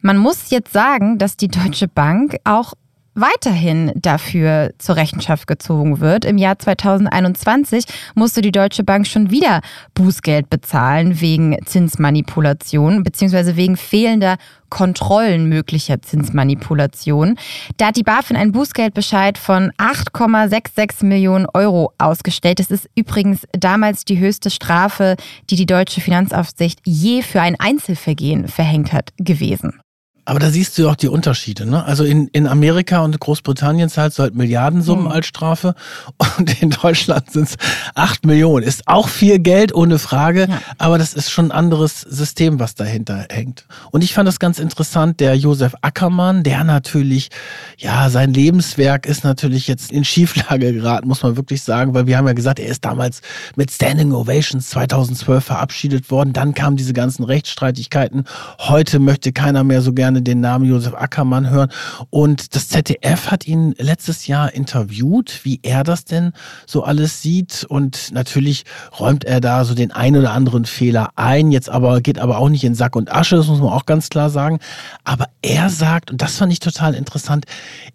[0.00, 2.74] Man muss jetzt sagen, dass die Deutsche Bank auch
[3.16, 6.24] weiterhin dafür zur Rechenschaft gezogen wird.
[6.24, 9.62] Im Jahr 2021 musste die Deutsche Bank schon wieder
[9.94, 13.56] Bußgeld bezahlen wegen Zinsmanipulation bzw.
[13.56, 14.36] wegen fehlender
[14.68, 17.36] Kontrollen möglicher Zinsmanipulation.
[17.76, 22.58] Da hat die BaFin einen Bußgeldbescheid von 8,66 Millionen Euro ausgestellt.
[22.58, 25.16] Das ist übrigens damals die höchste Strafe,
[25.50, 29.80] die die deutsche Finanzaufsicht je für ein Einzelvergehen verhängt hat, gewesen.
[30.26, 31.66] Aber da siehst du ja auch die Unterschiede.
[31.66, 31.84] Ne?
[31.84, 35.10] Also in, in Amerika und Großbritannien zahlst du halt Milliardensummen mhm.
[35.12, 35.74] als Strafe
[36.38, 37.56] und in Deutschland sind es
[37.94, 38.66] acht Millionen.
[38.66, 40.60] Ist auch viel Geld, ohne Frage, ja.
[40.78, 43.66] aber das ist schon ein anderes System, was dahinter hängt.
[43.92, 47.30] Und ich fand das ganz interessant, der Josef Ackermann, der natürlich,
[47.78, 52.18] ja, sein Lebenswerk ist natürlich jetzt in Schieflage geraten, muss man wirklich sagen, weil wir
[52.18, 53.20] haben ja gesagt, er ist damals
[53.54, 56.32] mit Standing Ovations 2012 verabschiedet worden.
[56.32, 58.24] Dann kamen diese ganzen Rechtsstreitigkeiten.
[58.58, 61.70] Heute möchte keiner mehr so gerne den Namen Josef Ackermann hören.
[62.10, 66.32] Und das ZDF hat ihn letztes Jahr interviewt, wie er das denn
[66.66, 67.64] so alles sieht.
[67.68, 68.64] Und natürlich
[68.98, 71.50] räumt er da so den ein oder anderen Fehler ein.
[71.50, 74.08] Jetzt aber geht aber auch nicht in Sack und Asche, das muss man auch ganz
[74.08, 74.58] klar sagen.
[75.04, 77.46] Aber er sagt, und das fand ich total interessant,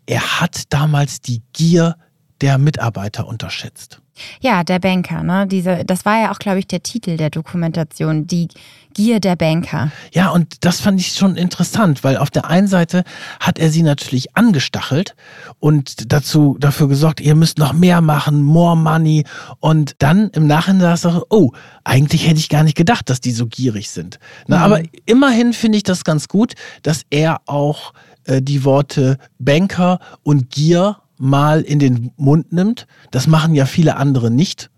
[0.05, 1.95] er hat damals die Gier
[2.41, 4.00] der Mitarbeiter unterschätzt.
[4.41, 5.47] Ja, der Banker, ne?
[5.47, 8.47] Diese, das war ja auch, glaube ich, der Titel der Dokumentation, die
[8.93, 9.91] Gier der Banker.
[10.11, 13.03] Ja, und das fand ich schon interessant, weil auf der einen Seite
[13.39, 15.15] hat er sie natürlich angestachelt
[15.59, 19.23] und dazu dafür gesorgt, ihr müsst noch mehr machen, more money.
[19.59, 21.51] Und dann im Nachhinein sagt er, oh,
[21.83, 24.19] eigentlich hätte ich gar nicht gedacht, dass die so gierig sind.
[24.47, 24.63] Na, mhm.
[24.63, 26.53] Aber immerhin finde ich das ganz gut,
[26.83, 27.93] dass er auch
[28.25, 32.87] äh, die Worte Banker und Gier mal in den Mund nimmt.
[33.11, 34.69] Das machen ja viele andere nicht.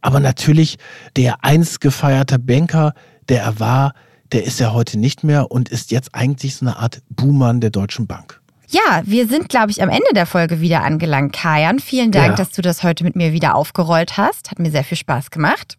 [0.00, 0.78] Aber natürlich,
[1.16, 2.92] der einst gefeierte Banker,
[3.28, 3.94] der er war,
[4.32, 7.70] der ist ja heute nicht mehr und ist jetzt eigentlich so eine Art Buhmann der
[7.70, 8.35] Deutschen Bank.
[8.68, 11.78] Ja, wir sind, glaube ich, am Ende der Folge wieder angelangt, Kajan.
[11.78, 12.34] Vielen Dank, ja.
[12.34, 14.50] dass du das heute mit mir wieder aufgerollt hast.
[14.50, 15.78] Hat mir sehr viel Spaß gemacht.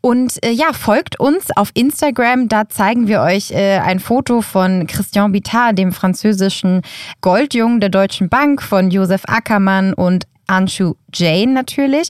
[0.00, 2.48] Und äh, ja, folgt uns auf Instagram.
[2.48, 6.82] Da zeigen wir euch äh, ein Foto von Christian Bitard, dem französischen
[7.20, 12.08] Goldjungen der Deutschen Bank, von Josef Ackermann und Anshu Jane natürlich.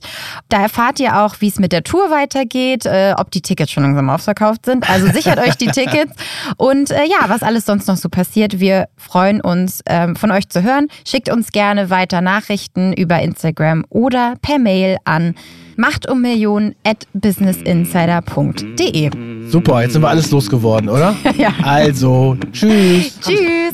[0.49, 3.83] Da erfahrt ihr auch, wie es mit der Tour weitergeht, äh, ob die Tickets schon
[3.83, 4.89] langsam ausverkauft sind.
[4.89, 6.13] Also sichert euch die Tickets
[6.57, 8.59] und äh, ja, was alles sonst noch so passiert.
[8.59, 10.87] Wir freuen uns, ähm, von euch zu hören.
[11.07, 15.35] Schickt uns gerne weiter Nachrichten über Instagram oder per Mail an
[15.77, 19.09] machtummillionen at businessinsider.de.
[19.49, 21.15] Super, jetzt sind wir alles losgeworden, oder?
[21.37, 21.53] ja.
[21.63, 23.19] Also, tschüss.
[23.19, 23.73] Tschüss.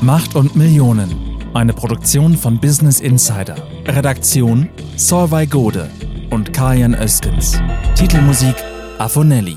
[0.00, 1.14] Macht und Millionen.
[1.54, 3.56] Eine Produktion von Business Insider.
[3.86, 5.90] Redaktion Solvay Gode
[6.30, 7.60] und Kajan Öskens.
[7.94, 8.56] Titelmusik
[8.98, 9.56] Afonelli.